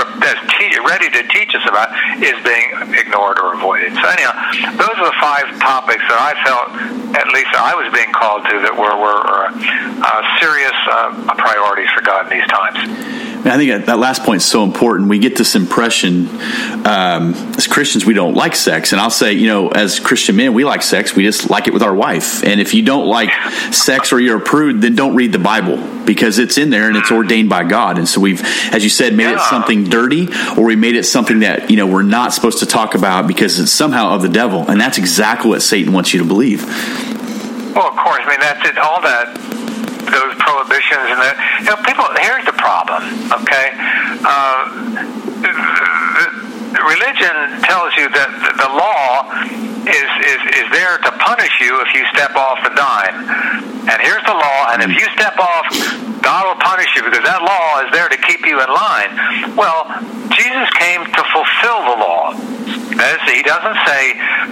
ready 0.85 1.09
to 1.11 1.23
teach 1.29 1.55
us 1.55 1.63
about, 1.67 1.89
is 2.23 2.37
being 2.45 2.69
ignored 2.95 3.39
or 3.41 3.55
avoided. 3.55 3.95
So 3.95 4.07
anyhow, 4.07 4.35
those 4.77 4.95
are 4.99 5.09
the 5.09 5.19
five 5.21 5.47
topics 5.59 6.05
that 6.11 6.21
I 6.21 6.33
felt, 6.45 6.69
at 7.17 7.29
least 7.33 7.53
I 7.57 7.75
was 7.75 7.93
being 7.95 8.13
called 8.13 8.45
to, 8.45 8.55
that 8.67 8.75
were, 8.77 8.95
were 8.99 9.49
uh, 9.49 10.21
serious 10.39 10.77
uh, 10.91 11.35
priorities 11.39 11.91
for 11.91 12.03
God 12.03 12.31
in 12.31 12.39
these 12.39 12.49
times. 12.49 13.33
I 13.53 13.59
think 13.59 13.85
that 13.85 13.99
last 13.99 14.23
point 14.23 14.39
is 14.39 14.47
so 14.47 14.65
important. 14.65 15.11
We 15.11 15.19
get 15.19 15.37
this 15.37 15.55
impression 15.55 16.27
um, 16.87 17.35
as 17.59 17.67
Christians 17.67 18.07
we 18.07 18.15
don't 18.15 18.33
like 18.33 18.57
sex, 18.57 18.93
and 18.93 19.01
I'll 19.01 19.11
say, 19.11 19.35
you 19.35 19.47
know, 19.47 19.69
as 19.69 20.01
Christian 20.01 20.37
men 20.37 20.55
we 20.55 20.65
like 20.65 20.81
sex. 20.81 21.15
We 21.15 21.25
just 21.25 21.51
like 21.51 21.69
it 21.69 21.75
with 21.75 21.83
our 21.83 21.95
wife. 21.95 22.43
And 22.43 22.63
if 22.63 22.73
you 22.73 22.83
don't 22.83 23.07
like 23.07 23.29
sex 23.71 24.11
or 24.11 24.21
you're 24.21 24.39
a 24.39 24.41
prude, 24.41 24.81
then 24.81 24.95
don't 24.95 25.15
read 25.15 25.33
the 25.33 25.39
Bible 25.39 25.77
because 26.07 26.39
it's 26.39 26.57
in 26.57 26.71
there 26.71 26.89
and 26.89 26.97
it's 26.97 27.13
ordained 27.13 27.51
by 27.51 27.65
God. 27.65 27.99
And 27.99 28.09
so 28.09 28.23
we've, 28.23 28.41
as 28.73 28.83
you 28.85 28.89
said, 28.89 29.15
made 29.15 29.25
yeah. 29.25 29.35
it 29.35 29.41
something 29.51 29.85
dirty, 29.85 30.29
or 30.57 30.65
we 30.65 30.77
made 30.77 30.97
it 30.97 31.05
something 31.05 31.41
that 31.41 31.69
you 31.71 31.77
know 31.77 31.87
we're 31.87 32.01
not 32.01 32.33
supposed 32.33 32.61
to 32.61 32.67
talk 32.67 32.95
about 32.95 33.27
because 33.27 33.61
it's 33.61 33.71
somehow 33.71 34.15
of 34.15 34.23
the 34.23 34.31
devil. 34.31 34.67
And 34.67 34.81
that's 34.81 34.97
exactly 34.97 35.51
what 35.51 35.61
Satan 35.61 35.93
wants 35.93 36.15
you 36.15 36.21
to 36.21 36.27
believe. 36.27 36.65
Well, 37.75 37.89
of 37.89 37.97
course. 37.97 38.23
I 38.25 38.31
mean, 38.31 38.41
that's 38.41 38.67
it. 38.67 38.79
All 38.79 39.03
that 39.03 39.83
those 40.13 40.37
prohibitions 40.37 41.09
and 41.09 41.21
the 41.25 41.33
you 41.65 41.69
know 41.73 41.79
people 41.89 42.05
here's 42.21 42.45
the 42.45 42.52
problem 42.93 43.33
okay? 43.43 43.73
Uh, 44.25 44.69
religion 46.73 47.61
tells 47.65 47.93
you 47.97 48.09
that 48.13 48.31
the 48.57 48.71
law 48.73 49.29
is, 49.83 50.09
is 50.25 50.41
is 50.63 50.67
there 50.71 50.99
to 50.99 51.11
punish 51.19 51.61
you 51.61 51.81
if 51.83 51.95
you 51.95 52.07
step 52.15 52.35
off 52.37 52.63
the 52.63 52.71
dime. 52.71 53.29
And 53.83 53.99
here's 54.01 54.23
the 54.25 54.37
law 54.37 54.71
and 54.73 54.83
if 54.83 54.95
you 54.95 55.07
step 55.13 55.37
off 55.39 55.67
God 56.23 56.47
will 56.47 56.63
punish 56.63 56.95
you 56.95 57.03
because 57.03 57.25
that 57.27 57.43
law 57.43 57.83
is 57.83 57.91
there 57.91 58.09
to 58.09 58.17
keep 58.17 58.47
you 58.47 58.63
in 58.63 58.71
line. 58.71 59.13
Well 59.59 59.91
Jesus 60.31 60.71
came 60.79 61.03
to 61.05 61.23
fulfill 61.35 61.81
the 61.93 61.97
law. 61.99 62.33
As 63.03 63.21
he 63.27 63.43
doesn't 63.43 63.79
say 63.85 64.03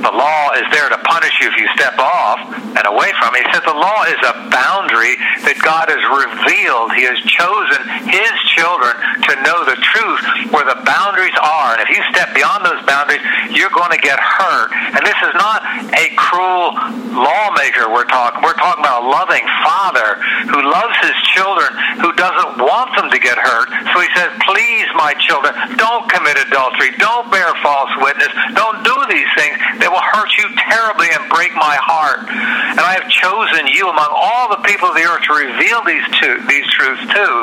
the 0.02 0.12
law 0.12 0.50
is 0.58 0.66
there 0.74 0.90
to 0.90 0.98
punish 1.10 1.34
you 1.42 1.50
if 1.50 1.56
you 1.58 1.66
step 1.74 1.98
off 1.98 2.38
and 2.54 2.84
away 2.86 3.10
from. 3.18 3.34
He 3.34 3.42
said 3.50 3.66
the 3.66 3.74
law 3.74 4.06
is 4.06 4.22
a 4.22 4.46
boundary 4.46 5.18
that 5.42 5.58
God 5.58 5.90
has 5.90 6.02
revealed. 6.06 6.94
He 6.94 7.02
has 7.10 7.18
chosen 7.26 7.82
his 8.06 8.30
children 8.54 8.94
to 9.26 9.32
know 9.42 9.66
the 9.66 9.78
truth 9.82 10.54
where 10.54 10.62
the 10.62 10.78
boundaries 10.86 11.34
are. 11.42 11.74
And 11.74 11.82
if 11.82 11.90
you 11.90 11.98
step 12.14 12.30
beyond 12.30 12.62
those 12.62 12.78
boundaries, 12.86 13.22
you're 13.50 13.74
going 13.74 13.90
to 13.90 13.98
get 13.98 14.22
hurt. 14.22 14.70
And 14.94 15.02
this 15.02 15.18
is 15.18 15.34
not 15.34 15.66
a 15.98 16.06
cruel 16.14 16.78
lawmaker 17.10 17.90
we're 17.90 18.06
talking. 18.06 18.46
We're 18.46 18.58
talking 18.58 18.86
about 18.86 19.02
a 19.02 19.06
loving 19.10 19.42
father 19.66 20.22
who 20.46 20.62
loves 20.62 20.94
his 21.02 21.16
children, 21.34 21.74
who 21.98 22.14
doesn't 22.14 22.62
want 22.62 22.94
them 22.94 23.10
to 23.10 23.18
get 23.18 23.34
hurt. 23.34 23.66
So 23.90 23.98
he 23.98 24.10
says, 24.14 24.30
please, 24.46 24.86
my 24.94 25.18
children, 25.18 25.54
don't 25.74 26.06
commit 26.06 26.38
adultery. 26.38 26.94
Don't 27.02 27.26
bear 27.34 27.50
false 27.62 27.90
witness. 27.98 28.30
Don't 28.54 28.86
do 28.86 28.94
these 29.10 29.30
things. 29.34 29.58
They 29.82 29.90
will 29.90 30.02
hurt 30.14 30.30
you 30.38 30.46
terribly 30.70 30.99
and 31.08 31.24
break 31.32 31.56
my 31.56 31.80
heart. 31.80 32.28
And 32.28 32.80
I 32.84 33.00
have 33.00 33.08
chosen 33.08 33.64
you 33.72 33.88
among 33.88 34.12
all 34.12 34.52
the 34.52 34.60
people 34.68 34.92
of 34.92 34.96
the 35.00 35.08
earth 35.08 35.24
to 35.24 35.32
reveal 35.32 35.80
these 35.88 36.04
two, 36.20 36.44
these 36.44 36.68
truths 36.76 37.00
too, 37.08 37.34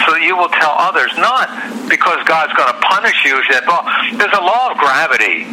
so 0.00 0.16
that 0.16 0.24
you 0.24 0.32
will 0.36 0.48
tell 0.48 0.72
others. 0.80 1.12
Not 1.20 1.52
because 1.92 2.24
God's 2.24 2.56
going 2.56 2.72
to 2.72 2.80
punish 2.80 3.18
you. 3.28 3.36
Well, 3.68 3.84
there's 4.16 4.32
a 4.32 4.44
law 4.44 4.72
of 4.72 4.80
gravity. 4.80 5.44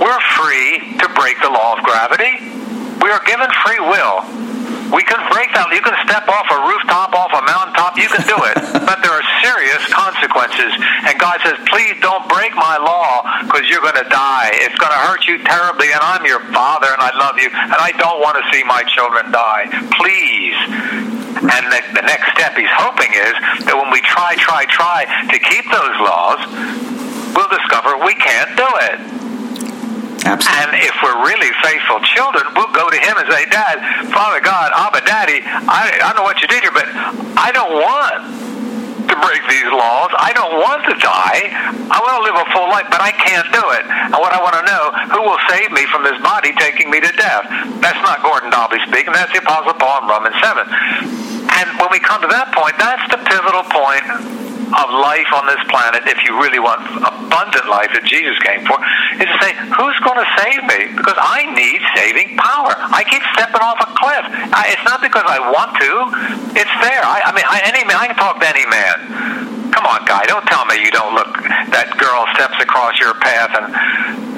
We're 0.00 0.22
free 0.38 0.96
to 1.02 1.06
break 1.12 1.36
the 1.42 1.50
law 1.50 1.76
of 1.76 1.84
gravity. 1.84 2.38
We 3.02 3.10
are 3.10 3.22
given 3.24 3.48
free 3.64 3.80
will. 3.80 4.26
We 4.88 5.04
can 5.04 5.20
break 5.28 5.52
that. 5.52 5.68
You 5.68 5.84
can 5.84 5.92
step 6.08 6.24
off 6.32 6.48
a 6.48 6.58
rooftop, 6.64 7.12
off 7.12 7.28
a 7.36 7.44
mountaintop. 7.44 8.00
You 8.00 8.08
can 8.08 8.24
do 8.24 8.38
it. 8.48 8.56
but 8.88 9.04
there 9.04 9.12
are 9.12 9.26
serious 9.44 9.84
consequences. 9.92 10.72
And 11.04 11.12
God 11.20 11.44
says, 11.44 11.60
please 11.68 11.92
don't 12.00 12.24
break 12.32 12.56
my 12.56 12.80
law 12.80 13.20
because 13.44 13.68
you're 13.68 13.84
going 13.84 14.00
to 14.00 14.08
die. 14.08 14.48
It's 14.64 14.76
going 14.80 14.92
to 14.92 15.02
hurt 15.04 15.28
you 15.28 15.44
terribly. 15.44 15.92
And 15.92 16.00
I'm 16.00 16.24
your 16.24 16.40
father 16.56 16.88
and 16.88 17.04
I 17.04 17.12
love 17.20 17.36
you. 17.36 17.52
And 17.52 17.76
I 17.76 17.92
don't 18.00 18.24
want 18.24 18.40
to 18.40 18.44
see 18.48 18.64
my 18.64 18.80
children 18.88 19.28
die. 19.28 19.68
Please. 20.00 20.56
And 21.36 21.62
the, 21.68 21.80
the 21.92 22.04
next 22.08 22.32
step 22.32 22.56
he's 22.56 22.72
hoping 22.72 23.12
is 23.12 23.36
that 23.68 23.76
when 23.76 23.92
we 23.92 24.00
try, 24.00 24.40
try, 24.40 24.64
try 24.72 25.04
to 25.04 25.38
keep 25.38 25.68
those 25.68 25.96
laws, 26.00 26.40
we'll 27.36 27.52
discover 27.52 28.00
we 28.00 28.16
can't 28.16 28.56
do 28.56 28.68
it. 28.88 29.27
Absolutely. 30.28 30.60
And 30.60 30.68
if 30.84 30.94
we're 31.00 31.24
really 31.24 31.48
faithful 31.64 32.04
children, 32.04 32.44
we'll 32.52 32.72
go 32.76 32.92
to 32.92 33.00
Him 33.00 33.16
and 33.16 33.24
say, 33.32 33.48
Dad, 33.48 33.80
Father 34.12 34.44
God, 34.44 34.76
Abba, 34.76 35.00
Daddy, 35.08 35.40
I, 35.44 36.04
I 36.04 36.12
know 36.12 36.22
what 36.22 36.44
you 36.44 36.48
did 36.52 36.60
here, 36.60 36.74
but 36.74 36.84
I 37.40 37.48
don't 37.48 37.72
want 37.72 38.48
to 39.08 39.14
break 39.24 39.40
these 39.48 39.64
laws. 39.72 40.12
I 40.20 40.36
don't 40.36 40.60
want 40.60 40.84
to 40.84 40.94
die. 41.00 41.48
I 41.88 41.96
want 41.96 42.14
to 42.20 42.24
live 42.28 42.36
a 42.36 42.46
full 42.52 42.68
life, 42.68 42.92
but 42.92 43.00
I 43.00 43.16
can't 43.16 43.48
do 43.48 43.64
it. 43.80 43.88
And 43.88 44.20
what 44.20 44.36
I 44.36 44.40
want 44.44 44.60
to 44.60 44.64
know, 44.68 44.84
who 45.16 45.24
will 45.24 45.40
save 45.48 45.72
me 45.72 45.88
from 45.88 46.04
this 46.04 46.20
body 46.20 46.52
taking 46.60 46.92
me 46.92 47.00
to 47.00 47.08
death? 47.16 47.48
That's 47.80 48.00
not 48.04 48.20
Gordon 48.20 48.52
Dalbey 48.52 48.84
speaking. 48.84 49.16
That's 49.16 49.32
the 49.32 49.40
Apostle 49.40 49.80
Paul 49.80 50.04
in 50.04 50.12
Romans 50.12 50.36
7. 50.44 50.68
And 51.48 51.66
when 51.80 51.88
we 51.88 51.98
come 52.04 52.20
to 52.20 52.28
that 52.28 52.52
point, 52.52 52.76
that's 52.76 53.08
the 53.08 53.16
pivotal 53.16 53.47
of 54.88 54.96
life 55.04 55.28
on 55.36 55.44
this 55.44 55.60
planet, 55.68 56.08
if 56.08 56.16
you 56.24 56.32
really 56.40 56.58
want 56.58 56.80
abundant 57.04 57.68
life 57.68 57.92
that 57.92 58.08
Jesus 58.08 58.34
came 58.40 58.64
for, 58.64 58.80
is 59.20 59.28
to 59.28 59.36
say, 59.44 59.52
who's 59.76 59.98
going 60.00 60.16
to 60.16 60.28
save 60.40 60.64
me? 60.64 60.96
Because 60.96 61.20
I 61.20 61.44
need 61.52 61.80
saving 61.92 62.40
power. 62.40 62.72
I 62.72 63.04
keep 63.04 63.20
stepping 63.36 63.60
off 63.60 63.76
a 63.84 63.90
cliff. 63.92 64.24
I, 64.56 64.72
it's 64.72 64.84
not 64.88 65.04
because 65.04 65.28
I 65.28 65.38
want 65.44 65.76
to. 65.76 65.92
It's 66.56 66.76
there. 66.80 67.04
I, 67.04 67.28
I 67.28 67.30
mean, 67.36 67.44
I, 67.44 67.60
any 67.68 67.84
man, 67.84 68.00
I 68.00 68.08
can 68.08 68.16
talk 68.16 68.40
to 68.40 68.48
any 68.48 68.64
man. 68.64 69.68
Come 69.68 69.84
on, 69.84 70.00
guy. 70.08 70.24
Don't 70.24 70.48
tell 70.48 70.64
me 70.64 70.80
you 70.80 70.90
don't 70.90 71.12
look. 71.12 71.28
That 71.70 71.92
girl 72.00 72.24
across 72.60 72.98
your 73.00 73.14
path 73.14 73.50
and 73.54 73.72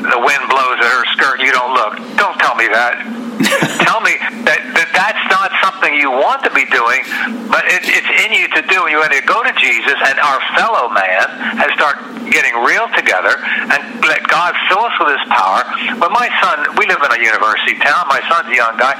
the 0.04 0.20
wind 0.20 0.42
blows 0.48 0.78
at 0.80 0.90
her 0.90 1.04
skirt. 1.12 1.40
You 1.40 1.52
don't 1.52 1.74
look. 1.74 1.96
Don't 2.16 2.38
tell 2.40 2.54
me 2.56 2.68
that. 2.68 3.04
tell 3.88 4.04
me 4.04 4.20
that, 4.44 4.60
that 4.76 4.88
that's 4.92 5.24
not 5.32 5.48
something 5.64 5.96
you 5.96 6.12
want 6.12 6.44
to 6.44 6.52
be 6.52 6.68
doing, 6.68 7.00
but 7.48 7.64
it, 7.64 7.80
it's 7.88 8.12
in 8.20 8.36
you 8.36 8.46
to 8.52 8.62
do. 8.68 8.84
You 8.92 9.00
want 9.00 9.16
to 9.16 9.24
go 9.24 9.40
to 9.40 9.52
Jesus 9.56 9.96
and 9.96 10.16
our 10.20 10.40
fellow 10.56 10.92
man 10.92 11.24
and 11.56 11.68
start 11.72 12.00
getting 12.28 12.52
real 12.62 12.84
together 12.92 13.40
and 13.40 13.80
let 14.04 14.20
God 14.28 14.52
fill 14.68 14.84
us 14.84 14.94
with 15.00 15.16
His 15.16 15.24
power. 15.32 15.64
But 15.96 16.12
my 16.12 16.28
son, 16.44 16.76
we 16.76 16.84
live 16.84 17.00
in 17.00 17.10
a 17.16 17.20
university 17.20 17.80
town. 17.80 18.08
My 18.12 18.20
son's 18.28 18.52
a 18.52 18.56
young 18.56 18.76
guy. 18.76 18.94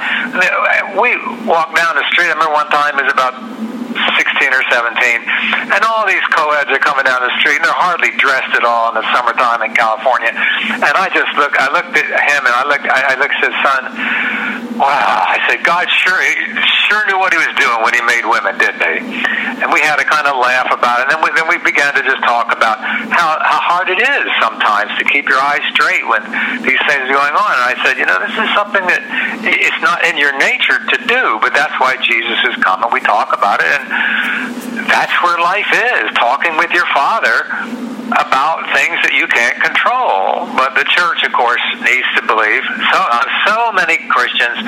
We 0.97 1.13
walk 1.45 1.73
down 1.77 1.97
the 1.97 2.05
street. 2.09 2.33
I 2.33 2.35
remember 2.35 2.57
one 2.57 2.69
time 2.73 2.97
was 2.97 3.13
about 3.13 3.37
16 4.17 4.53
or 4.53 4.63
17, 4.71 5.21
and 5.75 5.81
all 5.85 6.07
these 6.07 6.23
co-eds 6.31 6.71
are 6.71 6.79
coming 6.79 7.05
down 7.05 7.21
the 7.21 7.33
street, 7.39 7.59
and 7.59 7.65
they're 7.65 7.75
hardly 7.75 8.11
dressed 8.17 8.53
at 8.55 8.63
all 8.63 8.89
in 8.89 8.95
the 8.95 9.07
summertime 9.13 9.61
in 9.63 9.75
California. 9.75 10.31
And 10.31 10.95
I 10.95 11.07
just 11.13 11.31
look, 11.37 11.53
I 11.59 11.67
looked 11.71 11.95
at 11.95 12.07
him, 12.07 12.41
and 12.47 12.53
I 12.55 12.63
looked, 12.67 12.87
I, 12.87 13.13
I 13.13 13.15
looked 13.19 13.35
at 13.37 13.45
his 13.51 13.57
son. 13.63 13.81
Wow, 14.81 14.87
I 14.87 15.37
said, 15.45 15.61
God 15.61 15.85
sure, 15.91 16.17
sure 16.89 17.03
knew 17.05 17.19
what 17.19 17.35
he 17.35 17.37
was 17.37 17.53
doing 17.59 17.85
when 17.85 17.93
he 17.93 18.01
made 18.01 18.25
women, 18.25 18.57
didn't 18.57 18.81
he? 18.81 19.21
And 19.61 19.69
we 19.69 19.77
had 19.83 20.01
a 20.01 20.07
kind 20.07 20.25
of 20.25 20.39
laugh 20.39 20.73
about 20.73 21.03
it. 21.03 21.11
And 21.11 21.11
then 21.13 21.21
we, 21.21 21.29
then 21.37 21.45
we 21.45 21.61
began 21.61 21.93
to 21.93 22.01
just 22.01 22.23
talk 22.25 22.49
about 22.49 22.81
how, 23.13 23.37
how 23.45 23.61
hard 23.61 23.93
it 23.93 24.01
is 24.01 24.25
sometimes 24.41 24.89
to 24.97 25.03
keep 25.05 25.29
your 25.29 25.37
eyes 25.37 25.61
straight 25.75 26.01
when 26.07 26.23
these 26.65 26.81
things 26.89 27.03
are 27.05 27.13
going 27.13 27.35
on. 27.35 27.51
And 27.61 27.65
I 27.67 27.75
said, 27.85 28.01
you 28.01 28.09
know, 28.09 28.17
this 28.25 28.33
is 28.33 28.49
something 28.57 28.81
that 28.89 29.03
it's 29.45 29.81
not 29.85 30.01
in 30.07 30.17
your 30.17 30.33
nature 30.39 30.81
to 30.81 30.97
do, 31.05 31.37
but 31.45 31.53
that's 31.53 31.77
why 31.77 32.01
Jesus 32.01 32.41
has 32.47 32.57
come, 32.63 32.81
and 32.81 32.89
we 32.89 33.05
talk 33.05 33.35
about 33.37 33.61
it. 33.61 33.69
And 33.69 34.87
that's 34.89 35.13
where 35.21 35.37
life 35.37 35.69
is, 35.69 36.09
talking 36.17 36.57
with 36.57 36.71
your 36.71 36.87
Father 36.95 37.45
about 38.11 38.67
things 38.75 38.99
that 39.07 39.15
you 39.15 39.27
can't 39.27 39.55
control. 39.63 40.51
But 40.59 40.75
the 40.75 40.83
church, 40.83 41.23
of 41.23 41.31
course, 41.31 41.63
needs 41.79 42.07
to 42.19 42.21
believe. 42.27 42.63
So, 42.91 42.99
uh, 42.99 43.25
so 43.47 43.71
many 43.71 43.97
Christians 44.11 44.59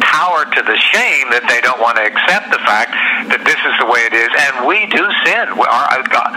power 0.00 0.46
to 0.46 0.60
the 0.62 0.78
shame 0.78 1.28
that 1.34 1.44
they 1.50 1.60
don't 1.60 1.80
want 1.80 2.00
to 2.00 2.04
accept 2.06 2.48
the 2.48 2.62
fact 2.62 2.94
that 3.28 3.42
this 3.44 3.58
is 3.60 3.74
the 3.82 3.88
way 3.88 4.06
it 4.08 4.14
is, 4.14 4.30
and 4.30 4.64
we 4.64 4.86
do 4.88 5.04
sin. 5.26 5.44
Our, 5.52 5.84
uh, 5.90 6.02
God, 6.08 6.30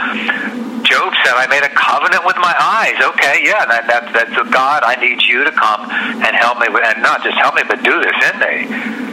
Job 0.83 1.13
said, 1.23 1.35
"I 1.39 1.47
made 1.47 1.63
a 1.63 1.71
covenant 1.71 2.25
with 2.25 2.37
my 2.37 2.55
eyes." 2.57 2.97
Okay, 3.15 3.47
yeah, 3.47 3.63
that, 3.65 3.87
that, 3.87 4.11
that's 4.11 4.35
a 4.35 4.47
God. 4.49 4.83
I 4.83 4.95
need 4.99 5.23
you 5.23 5.43
to 5.43 5.51
come 5.51 5.87
and 5.89 6.35
help 6.35 6.59
me, 6.59 6.67
with, 6.69 6.83
and 6.83 7.01
not 7.01 7.23
just 7.23 7.37
help 7.37 7.55
me, 7.55 7.63
but 7.67 7.83
do 7.83 7.95
this 8.01 8.17
in 8.27 8.35
me 8.39 9.06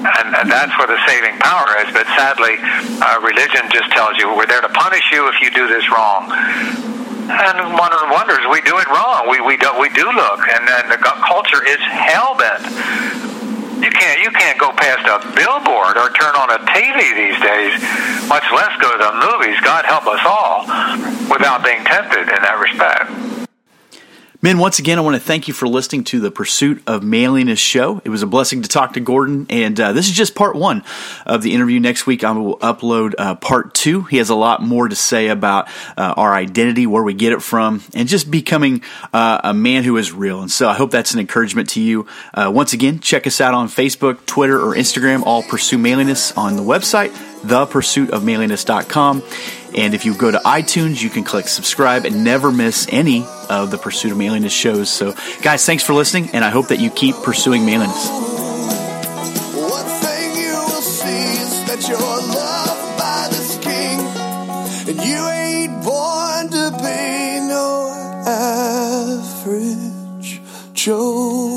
and, 0.00 0.28
and 0.32 0.46
that's 0.48 0.72
where 0.80 0.88
the 0.88 1.00
saving 1.04 1.36
power 1.38 1.76
is. 1.84 1.92
But 1.92 2.08
sadly, 2.16 2.56
uh, 2.60 3.20
religion 3.20 3.68
just 3.68 3.92
tells 3.92 4.16
you 4.16 4.32
we're 4.32 4.48
there 4.48 4.64
to 4.64 4.72
punish 4.72 5.04
you 5.12 5.28
if 5.28 5.40
you 5.40 5.50
do 5.50 5.68
this 5.68 5.84
wrong. 5.92 6.28
And 7.30 7.56
one 7.78 7.92
of 7.92 8.00
the 8.00 8.10
wonders, 8.10 8.42
we 8.50 8.60
do 8.62 8.74
it 8.80 8.88
wrong. 8.90 9.28
We 9.30 9.40
we 9.40 9.56
do 9.56 9.70
we 9.78 9.88
do 9.94 10.02
look, 10.02 10.40
and 10.50 10.66
then 10.66 10.88
the 10.90 10.98
culture 10.98 11.62
is 11.62 11.78
hell 11.78 12.34
bent. 12.34 12.64
You 13.80 13.88
can't 13.88 14.18
you 14.20 14.30
can't 14.34 14.58
go 14.58 14.72
past 14.72 15.06
a 15.06 15.22
billboard 15.32 15.94
or 15.96 16.10
turn 16.12 16.34
on 16.34 16.50
a 16.50 16.60
TV 16.68 16.98
these 17.14 17.38
days, 17.38 17.78
much 18.26 18.44
less 18.50 18.74
go 18.82 18.90
to 18.90 18.98
the 18.98 19.14
movies. 19.14 19.56
God 19.62 19.84
help 19.86 20.10
us 20.10 20.20
all, 20.26 20.66
without 21.30 21.62
being 21.62 21.84
tempted 21.84 22.28
in. 22.28 22.40
Men, 24.42 24.56
once 24.56 24.78
again, 24.78 24.96
I 24.96 25.02
want 25.02 25.16
to 25.16 25.20
thank 25.20 25.48
you 25.48 25.54
for 25.54 25.68
listening 25.68 26.02
to 26.04 26.18
the 26.18 26.30
Pursuit 26.30 26.82
of 26.86 27.02
Manliness 27.02 27.58
show. 27.58 28.00
It 28.06 28.08
was 28.08 28.22
a 28.22 28.26
blessing 28.26 28.62
to 28.62 28.70
talk 28.70 28.94
to 28.94 29.00
Gordon, 29.00 29.46
and 29.50 29.78
uh, 29.78 29.92
this 29.92 30.08
is 30.08 30.14
just 30.14 30.34
part 30.34 30.56
one 30.56 30.82
of 31.26 31.42
the 31.42 31.52
interview. 31.52 31.78
Next 31.78 32.06
week, 32.06 32.24
I 32.24 32.32
will 32.32 32.56
upload 32.56 33.12
uh, 33.18 33.34
part 33.34 33.74
two. 33.74 34.04
He 34.04 34.16
has 34.16 34.30
a 34.30 34.34
lot 34.34 34.62
more 34.62 34.88
to 34.88 34.96
say 34.96 35.28
about 35.28 35.68
uh, 35.94 36.14
our 36.16 36.32
identity, 36.32 36.86
where 36.86 37.02
we 37.02 37.12
get 37.12 37.34
it 37.34 37.42
from, 37.42 37.82
and 37.92 38.08
just 38.08 38.30
becoming 38.30 38.82
uh, 39.12 39.42
a 39.44 39.52
man 39.52 39.84
who 39.84 39.98
is 39.98 40.10
real. 40.10 40.40
And 40.40 40.50
so 40.50 40.70
I 40.70 40.74
hope 40.74 40.90
that's 40.90 41.12
an 41.12 41.20
encouragement 41.20 41.68
to 41.70 41.82
you. 41.82 42.06
Uh, 42.32 42.50
once 42.54 42.72
again, 42.72 43.00
check 43.00 43.26
us 43.26 43.42
out 43.42 43.52
on 43.52 43.68
Facebook, 43.68 44.24
Twitter, 44.24 44.58
or 44.58 44.74
Instagram, 44.74 45.22
all 45.22 45.42
Pursue 45.42 45.76
Manliness 45.76 46.32
on 46.32 46.56
the 46.56 46.62
website, 46.62 47.10
thepursuitofmanliness.com. 47.42 49.22
And 49.76 49.94
if 49.94 50.04
you 50.04 50.14
go 50.14 50.30
to 50.30 50.38
iTunes, 50.38 51.02
you 51.02 51.10
can 51.10 51.24
click 51.24 51.48
subscribe 51.48 52.04
and 52.04 52.24
never 52.24 52.50
miss 52.50 52.86
any 52.90 53.24
of 53.48 53.70
the 53.70 53.78
Pursuit 53.78 54.12
of 54.12 54.18
Manliness 54.18 54.52
shows. 54.52 54.90
So, 54.90 55.14
guys, 55.42 55.64
thanks 55.64 55.84
for 55.84 55.92
listening, 55.92 56.30
and 56.32 56.44
I 56.44 56.50
hope 56.50 56.68
that 56.68 56.80
you 56.80 56.90
keep 56.90 57.16
pursuing 57.16 57.64
manliness. 57.64 58.30
Joe. 70.80 71.49